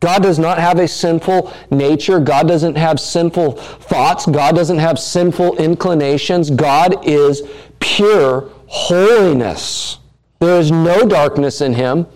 God 0.00 0.22
does 0.22 0.38
not 0.38 0.58
have 0.58 0.78
a 0.78 0.88
sinful 0.88 1.52
nature. 1.70 2.18
God 2.18 2.48
doesn't 2.48 2.76
have 2.76 2.98
sinful 2.98 3.52
thoughts. 3.52 4.26
God 4.26 4.54
doesn't 4.54 4.78
have 4.78 4.98
sinful 4.98 5.58
inclinations. 5.58 6.50
God 6.50 7.06
is 7.06 7.42
pure 7.80 8.50
holiness. 8.66 9.98
There 10.40 10.58
is 10.60 10.70
no 10.70 11.06
darkness 11.06 11.60
in 11.60 11.74
him. 11.74 12.06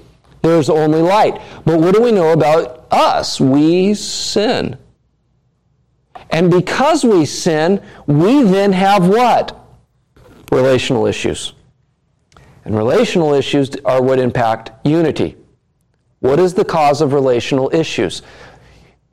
There 0.42 0.59
is 0.59 0.68
only 0.68 1.01
light. 1.01 1.40
But 1.64 1.81
what 1.81 1.94
do 1.94 2.03
we 2.03 2.12
know 2.12 2.33
about 2.33 2.87
us? 2.90 3.40
We 3.40 3.94
sin. 3.94 4.79
And 6.33 6.51
because 6.51 7.05
we 7.05 7.27
sin, 7.27 7.83
we 8.07 8.42
then 8.42 8.73
have 8.73 9.07
what? 9.07 9.59
Relational 10.51 11.07
issues. 11.07 11.53
And 12.64 12.77
relational 12.77 13.35
issues 13.35 13.71
are 13.85 14.03
what 14.03 14.18
impact 14.18 14.71
unity. 14.87 15.37
What 16.21 16.38
is 16.38 16.55
the 16.55 16.64
cause 16.64 17.01
of 17.03 17.12
relational 17.12 17.71
issues? 17.75 18.23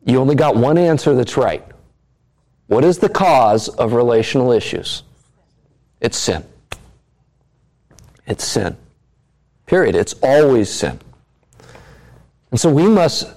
You 0.06 0.20
only 0.20 0.36
got 0.36 0.56
one 0.56 0.78
answer 0.78 1.14
that's 1.14 1.36
right. 1.36 1.66
What 2.68 2.86
is 2.86 3.00
the 3.00 3.10
cause 3.10 3.68
of 3.68 3.94
relational 3.94 4.52
issues? 4.52 5.04
It's 6.00 6.18
sin. 6.18 6.46
It's 8.28 8.46
sin. 8.46 8.78
Period. 9.66 9.96
It's 9.96 10.14
always 10.22 10.70
sin. 10.70 11.00
And 12.52 12.60
so 12.60 12.72
we 12.72 12.88
must 12.88 13.28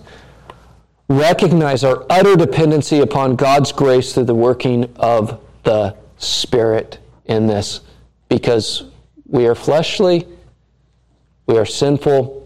recognize 1.19 1.85
our 1.85 2.05
utter 2.11 2.37
dependency 2.37 3.01
upon 3.01 3.37
God's 3.37 3.73
grace 3.73 4.13
through 4.13 4.25
the 4.25 4.35
working 4.35 4.93
of 4.97 5.41
the 5.63 5.97
Spirit 6.19 6.99
in 7.27 7.47
this 7.47 7.81
because 8.29 8.85
we 9.27 9.47
are 9.47 9.55
fleshly, 9.55 10.27
we 11.47 11.59
are 11.59 11.67
sinful. 11.67 12.41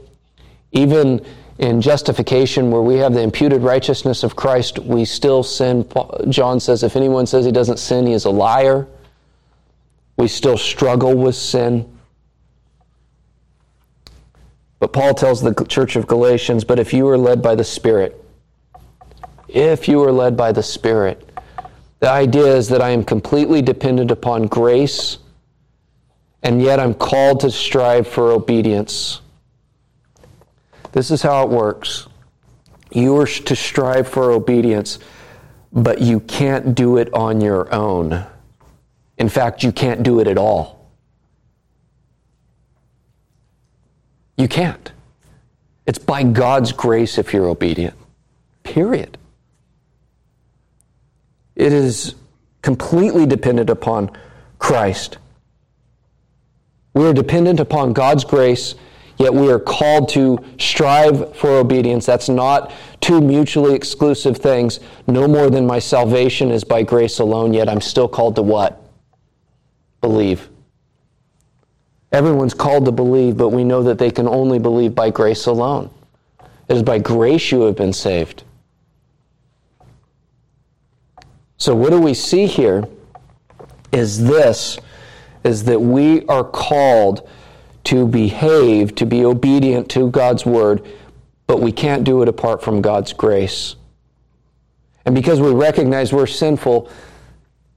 Even 0.72 1.24
in 1.58 1.80
justification, 1.80 2.70
where 2.70 2.82
we 2.82 2.96
have 2.96 3.14
the 3.14 3.22
imputed 3.22 3.62
righteousness 3.62 4.22
of 4.22 4.36
Christ, 4.36 4.78
we 4.78 5.04
still 5.04 5.42
sin. 5.42 5.88
John 6.28 6.60
says, 6.60 6.82
if 6.82 6.96
anyone 6.96 7.26
says 7.26 7.44
he 7.44 7.52
doesn't 7.52 7.78
sin, 7.78 8.06
he 8.06 8.12
is 8.12 8.26
a 8.26 8.30
liar. 8.30 8.86
We 10.16 10.28
still 10.28 10.58
struggle 10.58 11.14
with 11.14 11.34
sin. 11.34 11.98
But 14.78 14.92
Paul 14.92 15.14
tells 15.14 15.40
the 15.40 15.54
church 15.64 15.96
of 15.96 16.06
Galatians, 16.06 16.64
but 16.64 16.78
if 16.78 16.92
you 16.92 17.08
are 17.08 17.16
led 17.16 17.40
by 17.40 17.54
the 17.54 17.64
Spirit, 17.64 18.22
if 19.48 19.88
you 19.88 20.02
are 20.02 20.12
led 20.12 20.36
by 20.36 20.52
the 20.52 20.62
Spirit. 20.62 21.28
The 22.00 22.10
idea 22.10 22.54
is 22.56 22.68
that 22.68 22.82
I 22.82 22.90
am 22.90 23.04
completely 23.04 23.62
dependent 23.62 24.10
upon 24.10 24.46
grace, 24.46 25.18
and 26.42 26.60
yet 26.60 26.78
I'm 26.78 26.94
called 26.94 27.40
to 27.40 27.50
strive 27.50 28.06
for 28.06 28.32
obedience. 28.32 29.20
This 30.92 31.10
is 31.10 31.22
how 31.22 31.44
it 31.44 31.50
works. 31.50 32.06
You 32.92 33.16
are 33.18 33.26
to 33.26 33.56
strive 33.56 34.08
for 34.08 34.30
obedience, 34.30 34.98
but 35.72 36.00
you 36.00 36.20
can't 36.20 36.74
do 36.74 36.96
it 36.98 37.12
on 37.12 37.40
your 37.40 37.72
own. 37.74 38.24
In 39.18 39.28
fact, 39.28 39.62
you 39.62 39.72
can't 39.72 40.02
do 40.02 40.20
it 40.20 40.26
at 40.26 40.38
all. 40.38 40.90
You 44.36 44.48
can't. 44.48 44.92
It's 45.86 45.98
by 45.98 46.22
God's 46.22 46.72
grace 46.72 47.16
if 47.16 47.32
you're 47.32 47.46
obedient. 47.46 47.94
Period. 48.62 49.16
It 51.56 51.72
is 51.72 52.14
completely 52.62 53.26
dependent 53.26 53.70
upon 53.70 54.10
Christ. 54.58 55.18
We 56.94 57.06
are 57.06 57.12
dependent 57.12 57.60
upon 57.60 57.92
God's 57.92 58.24
grace, 58.24 58.74
yet 59.18 59.32
we 59.32 59.50
are 59.50 59.58
called 59.58 60.08
to 60.10 60.42
strive 60.58 61.34
for 61.36 61.50
obedience. 61.50 62.06
That's 62.06 62.28
not 62.28 62.72
two 63.00 63.20
mutually 63.20 63.74
exclusive 63.74 64.36
things. 64.36 64.80
No 65.06 65.26
more 65.26 65.50
than 65.50 65.66
my 65.66 65.78
salvation 65.78 66.50
is 66.50 66.64
by 66.64 66.82
grace 66.82 67.18
alone, 67.18 67.54
yet 67.54 67.68
I'm 67.68 67.80
still 67.80 68.08
called 68.08 68.36
to 68.36 68.42
what? 68.42 68.80
Believe. 70.00 70.48
Everyone's 72.12 72.54
called 72.54 72.84
to 72.84 72.92
believe, 72.92 73.36
but 73.36 73.48
we 73.48 73.64
know 73.64 73.82
that 73.82 73.98
they 73.98 74.10
can 74.10 74.28
only 74.28 74.58
believe 74.58 74.94
by 74.94 75.10
grace 75.10 75.46
alone. 75.46 75.90
It 76.68 76.76
is 76.76 76.82
by 76.82 76.98
grace 76.98 77.50
you 77.52 77.62
have 77.62 77.76
been 77.76 77.92
saved. 77.92 78.42
So, 81.58 81.74
what 81.74 81.90
do 81.90 82.00
we 82.00 82.14
see 82.14 82.46
here 82.46 82.86
is 83.92 84.22
this 84.24 84.78
is 85.44 85.64
that 85.64 85.80
we 85.80 86.26
are 86.26 86.44
called 86.44 87.28
to 87.84 88.06
behave, 88.06 88.94
to 88.96 89.06
be 89.06 89.24
obedient 89.24 89.88
to 89.90 90.10
God's 90.10 90.44
word, 90.44 90.84
but 91.46 91.60
we 91.60 91.70
can't 91.70 92.02
do 92.04 92.20
it 92.22 92.28
apart 92.28 92.62
from 92.62 92.82
God's 92.82 93.12
grace. 93.12 93.76
And 95.04 95.14
because 95.14 95.40
we 95.40 95.52
recognize 95.52 96.12
we're 96.12 96.26
sinful 96.26 96.90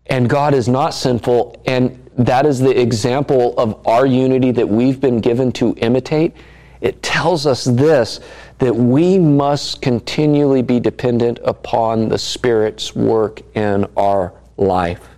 and 0.07 0.27
God 0.27 0.55
is 0.55 0.67
not 0.67 0.95
sinful, 0.95 1.61
and 1.67 2.09
that 2.17 2.47
is 2.47 2.59
the 2.59 2.77
example 2.77 3.53
of 3.59 3.85
our 3.87 4.07
unity 4.07 4.51
that 4.51 4.67
we've 4.67 4.99
been 4.99 5.21
given 5.21 5.51
to 5.53 5.75
imitate, 5.77 6.35
it 6.81 7.03
tells 7.03 7.45
us 7.45 7.63
this 7.65 8.19
that 8.59 8.75
we 8.75 9.17
must 9.17 9.81
continually 9.81 10.61
be 10.61 10.79
dependent 10.79 11.39
upon 11.43 12.09
the 12.09 12.17
Spirit's 12.17 12.93
work 12.93 13.41
in 13.55 13.85
our 13.97 14.33
life. 14.57 15.09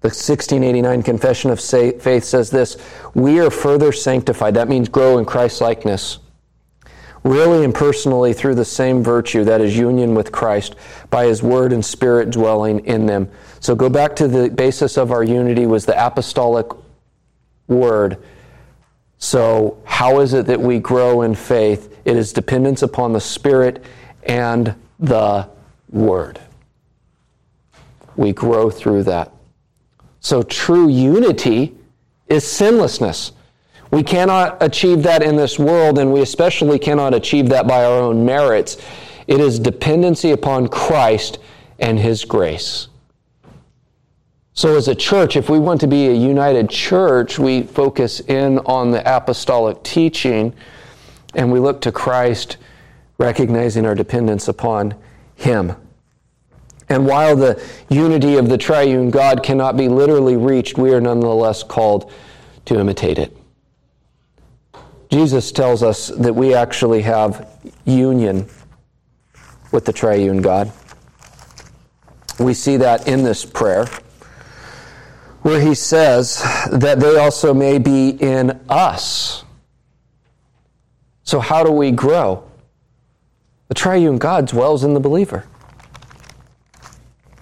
The 0.00 0.08
The 0.08 0.14
1689 0.14 1.02
Confession 1.02 1.50
of 1.50 1.60
Faith 1.60 2.24
says 2.24 2.50
this 2.50 2.76
We 3.14 3.40
are 3.40 3.50
further 3.50 3.92
sanctified. 3.92 4.54
That 4.54 4.68
means 4.68 4.88
grow 4.88 5.18
in 5.18 5.24
Christ 5.24 5.60
likeness. 5.60 6.18
Really 7.24 7.64
and 7.64 7.74
personally 7.74 8.32
through 8.32 8.54
the 8.54 8.64
same 8.64 9.02
virtue, 9.02 9.44
that 9.44 9.60
is 9.60 9.76
union 9.76 10.14
with 10.14 10.32
Christ, 10.32 10.76
by 11.10 11.26
his 11.26 11.42
word 11.42 11.72
and 11.72 11.84
spirit 11.84 12.30
dwelling 12.30 12.78
in 12.86 13.06
them. 13.06 13.28
So 13.60 13.74
go 13.74 13.90
back 13.90 14.14
to 14.16 14.28
the 14.28 14.48
basis 14.48 14.96
of 14.96 15.10
our 15.10 15.24
unity 15.24 15.66
was 15.66 15.84
the 15.84 16.06
apostolic 16.06 16.68
word. 17.66 18.18
So, 19.18 19.82
how 19.84 20.20
is 20.20 20.32
it 20.32 20.46
that 20.46 20.60
we 20.60 20.78
grow 20.78 21.22
in 21.22 21.34
faith? 21.34 21.96
It 22.04 22.16
is 22.16 22.32
dependence 22.32 22.82
upon 22.82 23.12
the 23.12 23.20
Spirit 23.20 23.84
and 24.22 24.74
the 25.00 25.48
Word. 25.90 26.40
We 28.16 28.32
grow 28.32 28.70
through 28.70 29.04
that. 29.04 29.32
So, 30.20 30.42
true 30.42 30.88
unity 30.88 31.76
is 32.28 32.44
sinlessness. 32.44 33.32
We 33.90 34.02
cannot 34.02 34.62
achieve 34.62 35.02
that 35.04 35.22
in 35.22 35.34
this 35.36 35.58
world, 35.58 35.98
and 35.98 36.12
we 36.12 36.20
especially 36.20 36.78
cannot 36.78 37.14
achieve 37.14 37.48
that 37.48 37.66
by 37.66 37.84
our 37.84 38.00
own 38.00 38.24
merits. 38.24 38.76
It 39.26 39.40
is 39.40 39.58
dependency 39.58 40.30
upon 40.30 40.68
Christ 40.68 41.38
and 41.78 41.98
His 41.98 42.24
grace. 42.24 42.88
So, 44.58 44.74
as 44.74 44.88
a 44.88 44.94
church, 44.96 45.36
if 45.36 45.48
we 45.48 45.60
want 45.60 45.80
to 45.82 45.86
be 45.86 46.08
a 46.08 46.12
united 46.12 46.68
church, 46.68 47.38
we 47.38 47.62
focus 47.62 48.18
in 48.18 48.58
on 48.66 48.90
the 48.90 49.00
apostolic 49.06 49.84
teaching 49.84 50.52
and 51.36 51.52
we 51.52 51.60
look 51.60 51.80
to 51.82 51.92
Christ, 51.92 52.56
recognizing 53.18 53.86
our 53.86 53.94
dependence 53.94 54.48
upon 54.48 54.96
Him. 55.36 55.76
And 56.88 57.06
while 57.06 57.36
the 57.36 57.64
unity 57.88 58.34
of 58.34 58.48
the 58.48 58.58
triune 58.58 59.12
God 59.12 59.44
cannot 59.44 59.76
be 59.76 59.86
literally 59.86 60.36
reached, 60.36 60.76
we 60.76 60.92
are 60.92 61.00
nonetheless 61.00 61.62
called 61.62 62.10
to 62.64 62.80
imitate 62.80 63.20
it. 63.20 63.36
Jesus 65.08 65.52
tells 65.52 65.84
us 65.84 66.08
that 66.08 66.34
we 66.34 66.52
actually 66.52 67.02
have 67.02 67.48
union 67.84 68.48
with 69.70 69.84
the 69.84 69.92
triune 69.92 70.42
God. 70.42 70.72
We 72.40 72.54
see 72.54 72.76
that 72.78 73.06
in 73.06 73.22
this 73.22 73.44
prayer 73.44 73.86
where 75.42 75.60
he 75.60 75.74
says 75.74 76.42
that 76.72 77.00
they 77.00 77.16
also 77.16 77.54
may 77.54 77.78
be 77.78 78.10
in 78.10 78.60
us. 78.68 79.44
So, 81.22 81.40
how 81.40 81.62
do 81.62 81.70
we 81.70 81.90
grow? 81.90 82.44
The 83.68 83.74
triune 83.74 84.18
God 84.18 84.46
dwells 84.46 84.82
in 84.82 84.94
the 84.94 85.00
believer. 85.00 85.44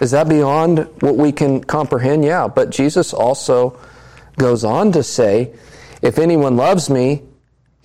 Is 0.01 0.11
that 0.11 0.29
beyond 0.29 0.81
what 1.01 1.17
we 1.17 1.33
can 1.33 1.63
comprehend? 1.63 2.25
Yeah, 2.25 2.49
but 2.49 2.71
Jesus 2.71 3.15
also 3.15 3.79
goes 4.37 4.65
on 4.65 4.93
to 4.93 5.03
say, 5.03 5.53
If 6.03 6.19
anyone 6.19 6.57
loves 6.57 6.91
me, 6.91 7.23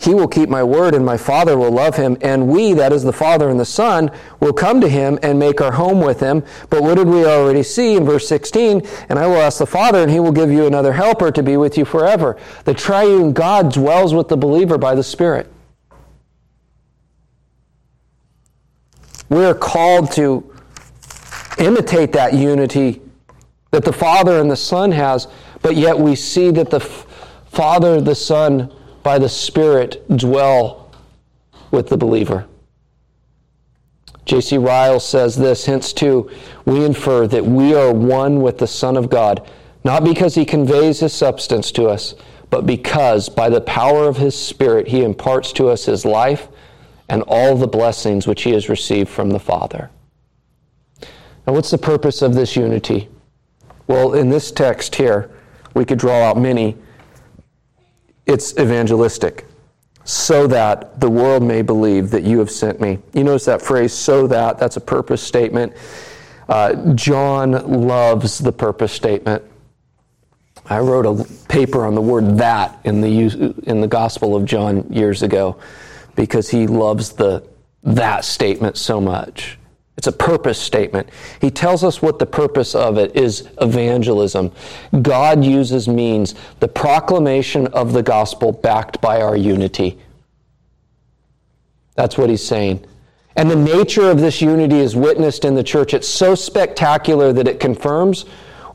he 0.02 0.16
will 0.16 0.28
keep 0.28 0.49
my 0.49 0.64
word, 0.64 0.95
and 0.95 1.06
my 1.06 1.16
Father 1.16 1.56
will 1.56 1.72
love 1.72 1.95
him. 1.95 2.18
And 2.22 2.47
we, 2.47 2.74
that 2.74 2.91
is 2.91 3.04
the 3.04 3.14
Father 3.14 3.49
and 3.49 3.60
the 3.60 3.66
Son, 3.66 4.10
will 4.39 4.52
come 4.52 4.82
to 4.82 4.89
him 4.89 5.20
and 5.22 5.38
make 5.38 5.62
our 5.62 5.72
home 5.72 6.02
with 6.02 6.20
him. 6.20 6.43
But 6.72 6.82
what 6.82 6.95
did 6.95 7.08
we 7.08 7.24
already 7.24 7.62
see 7.62 7.95
in 7.95 8.04
verse 8.04 8.28
16? 8.28 8.82
And 9.10 9.20
I 9.20 9.28
will 9.28 9.38
ask 9.38 9.60
the 9.60 9.68
Father, 9.68 10.02
and 10.02 10.10
he 10.10 10.20
will 10.20 10.32
give 10.32 10.52
you 10.52 10.66
another 10.66 10.91
helper 10.91 11.32
to 11.32 11.43
be 11.43 11.56
with 11.56 11.78
you 11.78 11.86
forever. 11.86 12.36
The 12.64 12.74
triune 12.74 13.32
God 13.32 13.72
dwells 13.72 14.16
with 14.16 14.28
the 14.28 14.38
believer 14.38 14.80
by 14.80 14.95
the 14.95 15.04
Spirit. 15.04 15.52
We 19.30 19.45
are 19.45 19.54
called 19.54 20.12
to 20.14 20.52
imitate 21.60 22.12
that 22.14 22.34
unity 22.34 23.02
that 23.70 23.86
the 23.86 23.93
Father 23.93 24.39
and 24.39 24.49
the 24.49 24.58
Son 24.58 24.91
has, 24.91 25.28
but 25.62 25.76
yet 25.76 25.97
we 25.97 26.16
see 26.16 26.49
that 26.52 26.72
the 26.72 26.80
Father, 26.80 28.02
the 28.02 28.16
Son, 28.16 28.74
by 29.04 29.18
the 29.18 29.30
Spirit 29.30 30.08
dwell 30.18 30.91
with 31.72 31.89
the 31.89 31.97
believer. 31.97 32.47
J.C. 34.26 34.58
Ryle 34.58 34.99
says 34.99 35.36
this, 35.36 35.66
hence 35.66 35.93
too, 35.93 36.30
we 36.66 36.86
infer 36.86 37.28
that 37.28 37.45
we 37.45 37.74
are 37.74 37.93
one 37.93 38.41
with 38.41 38.60
the 38.60 38.68
Son 38.68 38.95
of 38.95 39.10
God, 39.10 39.49
not 39.84 40.04
because 40.04 40.36
he 40.36 40.45
conveys 40.45 40.99
his 40.99 41.14
substance 41.14 41.72
to 41.72 41.88
us, 41.88 42.14
but 42.49 42.66
because 42.66 43.30
by 43.30 43.49
the 43.49 43.62
power 43.62 44.08
of 44.08 44.18
his 44.18 44.36
Spirit 44.36 44.88
he 44.88 45.04
imparts 45.04 45.52
to 45.54 45.70
us 45.70 45.86
his 45.86 46.06
life 46.06 46.49
and 47.10 47.24
all 47.28 47.56
the 47.56 47.68
blessings 47.68 48.28
which 48.28 48.43
he 48.43 48.52
has 48.52 48.70
received 48.70 49.10
from 49.10 49.32
the 49.32 49.39
Father. 49.39 49.89
Now, 51.47 51.54
what's 51.54 51.72
the 51.72 51.78
purpose 51.78 52.22
of 52.22 52.36
this 52.36 52.56
unity? 52.56 53.10
Well, 53.88 54.14
in 54.14 54.30
this 54.30 54.52
text 54.52 54.95
here, 54.95 55.32
we 55.74 55.84
could 55.84 55.97
draw 55.97 56.30
out 56.30 56.38
many 56.38 56.78
it's 58.32 58.57
evangelistic 58.57 59.45
so 60.03 60.47
that 60.47 60.99
the 60.99 61.09
world 61.09 61.43
may 61.43 61.61
believe 61.61 62.09
that 62.11 62.23
you 62.23 62.39
have 62.39 62.49
sent 62.49 62.82
me. 62.82 62.97
You 63.13 63.23
notice 63.23 63.45
that 63.45 63.61
phrase, 63.61 63.93
so 63.93 64.25
that, 64.27 64.57
that's 64.57 64.77
a 64.77 64.82
purpose 64.82 65.21
statement. 65.21 65.73
Uh, 66.49 66.93
John 66.95 67.51
loves 67.88 68.39
the 68.39 68.51
purpose 68.51 68.91
statement. 68.91 69.43
I 70.65 70.79
wrote 70.79 71.05
a 71.05 71.25
paper 71.47 71.86
on 71.86 71.95
the 71.95 72.01
word 72.01 72.38
that 72.38 72.79
in 72.84 73.01
the, 73.01 73.53
in 73.63 73.82
the 73.82 73.88
Gospel 73.88 74.36
of 74.36 74.45
John 74.45 74.91
years 74.91 75.21
ago 75.21 75.57
because 76.15 76.49
he 76.49 76.67
loves 76.67 77.11
the 77.11 77.47
that 77.84 78.25
statement 78.25 78.77
so 78.77 79.01
much. 79.01 79.57
It's 80.02 80.08
a 80.08 80.12
purpose 80.12 80.58
statement. 80.58 81.08
He 81.41 81.52
tells 81.52 81.84
us 81.84 82.02
what 82.02 82.18
the 82.18 82.26
purpose 82.26 82.74
of 82.74 82.97
it 82.97 83.16
is 83.16 83.47
evangelism. 83.62 84.52
God 85.04 85.45
uses 85.45 85.88
means 85.88 86.34
the 86.60 86.68
proclamation 86.68 87.68
of 87.68 87.93
the 87.93 88.02
gospel 88.02 88.52
backed 88.52 88.99
by 88.99 89.22
our 89.22 89.36
unity. 89.36 89.99
That's 91.93 92.18
what 92.18 92.32
he's 92.32 92.43
saying. 92.43 92.84
And 93.36 93.47
the 93.47 93.56
nature 93.56 94.10
of 94.10 94.20
this 94.20 94.41
unity 94.41 94.80
is 94.80 94.95
witnessed 94.95 95.45
in 95.45 95.54
the 95.54 95.64
church. 95.64 95.93
It's 95.93 96.08
so 96.08 96.34
spectacular 96.34 97.32
that 97.34 97.47
it 97.47 97.60
confirms 97.60 98.26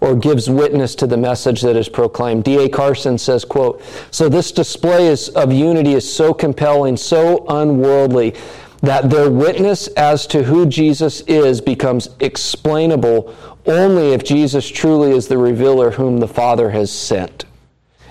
or 0.00 0.14
gives 0.14 0.48
witness 0.48 0.94
to 0.94 1.08
the 1.08 1.16
message 1.16 1.60
that 1.62 1.74
is 1.74 1.88
proclaimed. 1.88 2.44
D.A. 2.44 2.68
Carson 2.68 3.18
says, 3.18 3.44
quote, 3.44 3.82
So 4.12 4.28
this 4.28 4.52
display 4.52 5.08
is, 5.08 5.28
of 5.30 5.52
unity 5.52 5.94
is 5.94 6.08
so 6.08 6.32
compelling, 6.32 6.96
so 6.96 7.44
unworldly, 7.48 8.36
that 8.82 9.10
their 9.10 9.30
witness 9.30 9.88
as 9.88 10.26
to 10.28 10.44
who 10.44 10.66
Jesus 10.66 11.22
is 11.22 11.60
becomes 11.60 12.10
explainable 12.20 13.34
only 13.66 14.12
if 14.12 14.24
Jesus 14.24 14.68
truly 14.68 15.10
is 15.10 15.28
the 15.28 15.38
revealer 15.38 15.90
whom 15.90 16.18
the 16.18 16.28
Father 16.28 16.70
has 16.70 16.90
sent. 16.90 17.44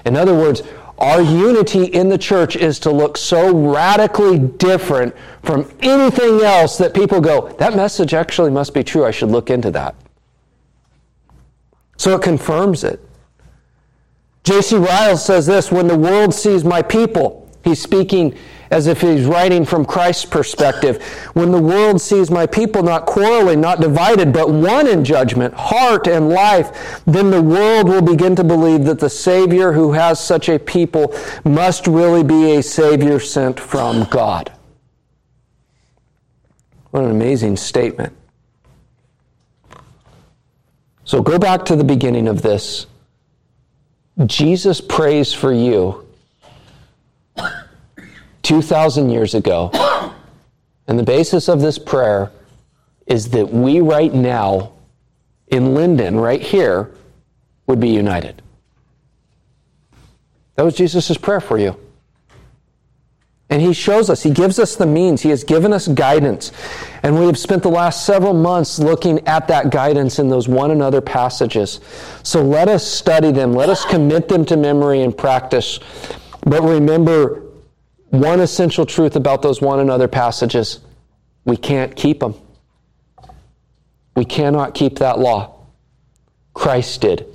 In 0.05 0.15
other 0.15 0.33
words, 0.33 0.61
our 0.97 1.21
unity 1.21 1.85
in 1.85 2.09
the 2.09 2.17
church 2.17 2.55
is 2.55 2.79
to 2.79 2.91
look 2.91 3.17
so 3.17 3.53
radically 3.53 4.39
different 4.39 5.13
from 5.43 5.69
anything 5.81 6.41
else 6.41 6.77
that 6.77 6.93
people 6.93 7.19
go, 7.19 7.49
that 7.59 7.75
message 7.75 8.13
actually 8.13 8.51
must 8.51 8.73
be 8.73 8.83
true. 8.83 9.05
I 9.05 9.11
should 9.11 9.29
look 9.29 9.49
into 9.49 9.71
that. 9.71 9.95
So 11.97 12.15
it 12.15 12.21
confirms 12.21 12.83
it. 12.83 13.01
J.C. 14.43 14.75
Ryle 14.77 15.17
says 15.17 15.45
this 15.45 15.71
when 15.71 15.87
the 15.87 15.97
world 15.97 16.33
sees 16.33 16.63
my 16.63 16.81
people, 16.81 17.44
he's 17.65 17.81
speaking 17.81 18.37
as 18.71 18.87
if 18.87 19.01
he's 19.01 19.25
writing 19.25 19.65
from 19.65 19.85
Christ's 19.85 20.25
perspective. 20.25 21.03
When 21.33 21.51
the 21.51 21.61
world 21.61 22.01
sees 22.01 22.31
my 22.31 22.45
people 22.45 22.83
not 22.83 23.05
quarreling, 23.05 23.59
not 23.59 23.81
divided, 23.81 24.31
but 24.31 24.49
one 24.49 24.87
in 24.87 25.03
judgment, 25.03 25.53
heart 25.53 26.07
and 26.07 26.29
life, 26.29 27.01
then 27.05 27.31
the 27.31 27.41
world 27.41 27.89
will 27.89 28.01
begin 28.01 28.35
to 28.37 28.43
believe 28.43 28.85
that 28.85 28.99
the 28.99 29.09
Savior 29.09 29.73
who 29.73 29.91
has 29.91 30.19
such 30.19 30.47
a 30.47 30.57
people 30.57 31.13
must 31.43 31.87
really 31.87 32.23
be 32.23 32.55
a 32.55 32.63
Savior 32.63 33.19
sent 33.19 33.59
from 33.59 34.05
God. 34.05 34.51
What 36.91 37.03
an 37.03 37.11
amazing 37.11 37.57
statement. 37.57 38.15
So 41.03 41.21
go 41.21 41.37
back 41.37 41.65
to 41.65 41.75
the 41.75 41.83
beginning 41.83 42.27
of 42.27 42.41
this. 42.41 42.87
Jesus 44.25 44.79
prays 44.79 45.33
for 45.33 45.51
you 45.51 46.04
2,000 48.45 49.09
years 49.09 49.33
ago. 49.33 49.71
And 50.87 50.99
the 50.99 51.03
basis 51.03 51.49
of 51.49 51.61
this 51.61 51.79
prayer 51.79 52.31
is 53.07 53.29
that 53.29 53.51
we 53.51 53.81
right 53.81 54.13
now, 54.13 54.73
in 55.47 55.73
Linden, 55.73 56.15
right 56.15 56.39
here, 56.39 56.91
would 57.65 57.79
be 57.79 57.89
united. 57.89 58.43
That 60.53 60.63
was 60.63 60.75
Jesus' 60.75 61.17
prayer 61.17 61.41
for 61.41 61.57
you. 61.57 61.75
And 63.49 63.61
he 63.61 63.73
shows 63.73 64.09
us, 64.09 64.21
he 64.21 64.31
gives 64.31 64.59
us 64.59 64.75
the 64.75 64.85
means, 64.85 65.21
he 65.21 65.29
has 65.29 65.43
given 65.43 65.71
us 65.71 65.87
guidance. 65.87 66.51
And 67.03 67.19
we 67.19 67.25
have 67.25 67.37
spent 67.37 67.63
the 67.63 67.69
last 67.69 68.05
several 68.05 68.33
months 68.33 68.77
looking 68.79 69.27
at 69.27 69.47
that 69.47 69.69
guidance 69.71 70.19
in 70.19 70.29
those 70.29 70.47
one 70.47 70.71
another 70.71 71.01
passages. 71.01 71.79
So 72.23 72.43
let 72.43 72.67
us 72.67 72.85
study 72.85 73.31
them, 73.31 73.53
let 73.53 73.69
us 73.69 73.85
commit 73.85 74.29
them 74.29 74.45
to 74.45 74.57
memory 74.57 75.01
and 75.01 75.15
practice. 75.15 75.79
But 76.41 76.63
remember, 76.63 77.44
one 78.21 78.39
essential 78.39 78.85
truth 78.85 79.15
about 79.15 79.41
those 79.41 79.61
one 79.61 79.79
another 79.79 80.07
passages 80.07 80.79
we 81.45 81.55
can't 81.55 81.95
keep 81.95 82.19
them. 82.19 82.33
We 84.15 84.25
cannot 84.25 84.73
keep 84.73 84.99
that 84.99 85.19
law. 85.19 85.55
Christ 86.53 87.01
did. 87.01 87.27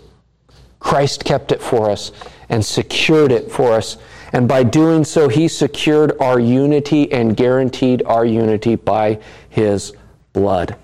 Christ 0.81 1.25
kept 1.25 1.53
it 1.53 1.63
for 1.63 1.91
us 1.91 2.11
and 2.49 2.65
secured 2.65 3.33
it 3.33 3.53
for 3.53 3.73
us. 3.73 3.97
And 4.33 4.49
by 4.49 4.65
doing 4.65 5.05
so, 5.05 5.29
he 5.29 5.47
secured 5.47 6.13
our 6.21 6.41
unity 6.41 7.11
and 7.13 7.37
guaranteed 7.37 8.03
our 8.05 8.25
unity 8.25 8.77
by 8.77 9.21
his 9.49 9.93
blood. 10.33 10.77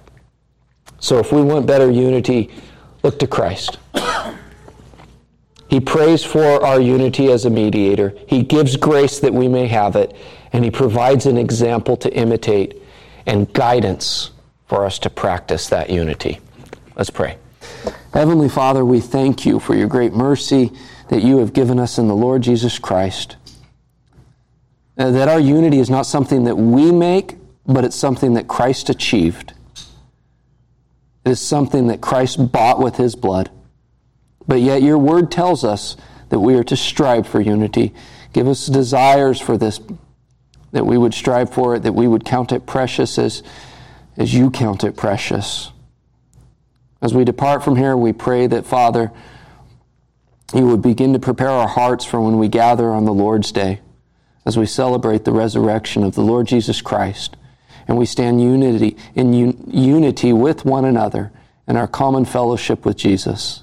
So 1.01 1.19
if 1.19 1.33
we 1.33 1.43
want 1.43 1.67
better 1.67 1.91
unity, 1.91 2.51
look 3.03 3.19
to 3.21 3.27
Christ. 3.27 3.79
He 5.77 5.81
prays 5.81 6.25
for 6.25 6.65
our 6.65 6.81
unity 6.81 7.31
as 7.31 7.45
a 7.45 7.51
mediator. 7.51 8.15
He 8.27 8.43
gives 8.43 8.79
grace 8.79 9.21
that 9.21 9.35
we 9.35 9.47
may 9.47 9.67
have 9.67 9.95
it, 9.95 10.17
and 10.51 10.65
He 10.65 10.71
provides 10.71 11.27
an 11.27 11.37
example 11.37 11.99
to 11.99 12.11
imitate 12.15 12.81
and 13.27 13.53
guidance 13.53 14.31
for 14.69 14.87
us 14.87 14.99
to 15.01 15.11
practice 15.11 15.69
that 15.69 15.91
unity. 15.91 16.41
Let's 16.97 17.11
pray. 17.11 17.37
Heavenly 18.15 18.49
Father, 18.49 18.87
we 18.87 19.01
thank 19.01 19.45
you 19.45 19.61
for 19.61 19.77
your 19.77 19.87
great 19.87 20.15
mercy 20.15 20.73
that 21.11 21.23
you 21.23 21.41
have 21.41 21.53
given 21.53 21.79
us 21.79 21.99
in 21.99 22.09
the 22.09 22.17
Lord 22.17 22.41
Jesus 22.41 22.79
Christ. 22.79 23.37
Uh, 24.97 25.11
that 25.11 25.29
our 25.29 25.39
unity 25.39 25.79
is 25.79 25.91
not 25.91 26.07
something 26.07 26.45
that 26.45 26.57
we 26.57 26.91
make, 26.91 27.37
but 27.67 27.85
it's 27.85 27.97
something 27.97 28.33
that 28.33 28.49
Christ 28.49 28.89
achieved. 28.89 29.53
It 31.27 31.33
is 31.33 31.39
something 31.39 31.89
that 31.89 32.01
Christ 32.01 32.51
bought 32.51 32.81
with 32.81 32.97
his 32.97 33.15
blood. 33.15 33.51
But 34.49 34.61
yet 34.61 34.83
your 34.83 34.99
word 34.99 35.31
tells 35.31 35.65
us 35.65 35.97
that 36.29 36.41
we 36.41 36.55
are 36.55 36.65
to 36.65 36.77
strive 36.77 37.27
for 37.27 37.41
unity. 37.41 37.95
Give 38.33 38.49
us 38.49 38.67
desires 38.67 39.41
for 39.41 39.57
this, 39.57 39.81
that 40.73 40.87
we 40.87 40.99
would 40.99 41.15
strive 41.15 41.53
for 41.53 41.75
it, 41.75 41.83
that 41.83 41.95
we 41.95 42.07
would 42.07 42.25
count 42.25 42.53
it 42.53 42.67
precious 42.67 43.19
as, 43.19 43.43
as 44.17 44.35
you 44.35 44.51
count 44.51 44.85
it 44.85 44.97
precious. 44.97 45.73
As 47.03 47.15
we 47.15 47.25
depart 47.25 47.63
from 47.63 47.77
here, 47.77 47.97
we 47.97 48.13
pray 48.13 48.47
that, 48.47 48.67
Father, 48.67 49.13
you 50.55 50.67
would 50.67 50.83
begin 50.83 51.13
to 51.13 51.19
prepare 51.19 51.51
our 51.51 51.69
hearts 51.69 52.05
for 52.05 52.21
when 52.21 52.39
we 52.39 52.49
gather 52.49 52.91
on 52.91 53.05
the 53.05 53.15
Lord's 53.15 53.53
day, 53.53 53.81
as 54.45 54.57
we 54.57 54.67
celebrate 54.67 55.25
the 55.25 55.33
resurrection 55.33 56.03
of 56.05 56.15
the 56.15 56.23
Lord 56.23 56.47
Jesus 56.47 56.81
Christ, 56.81 57.37
and 57.89 57.99
we 57.99 58.07
stand 58.07 58.41
unity 58.41 58.97
in 59.15 59.35
un- 59.35 59.65
unity 59.69 60.33
with 60.33 60.65
one 60.65 60.85
another 60.85 61.33
in 61.69 61.77
our 61.77 61.89
common 61.89 62.25
fellowship 62.25 62.85
with 62.85 62.97
Jesus. 62.97 63.63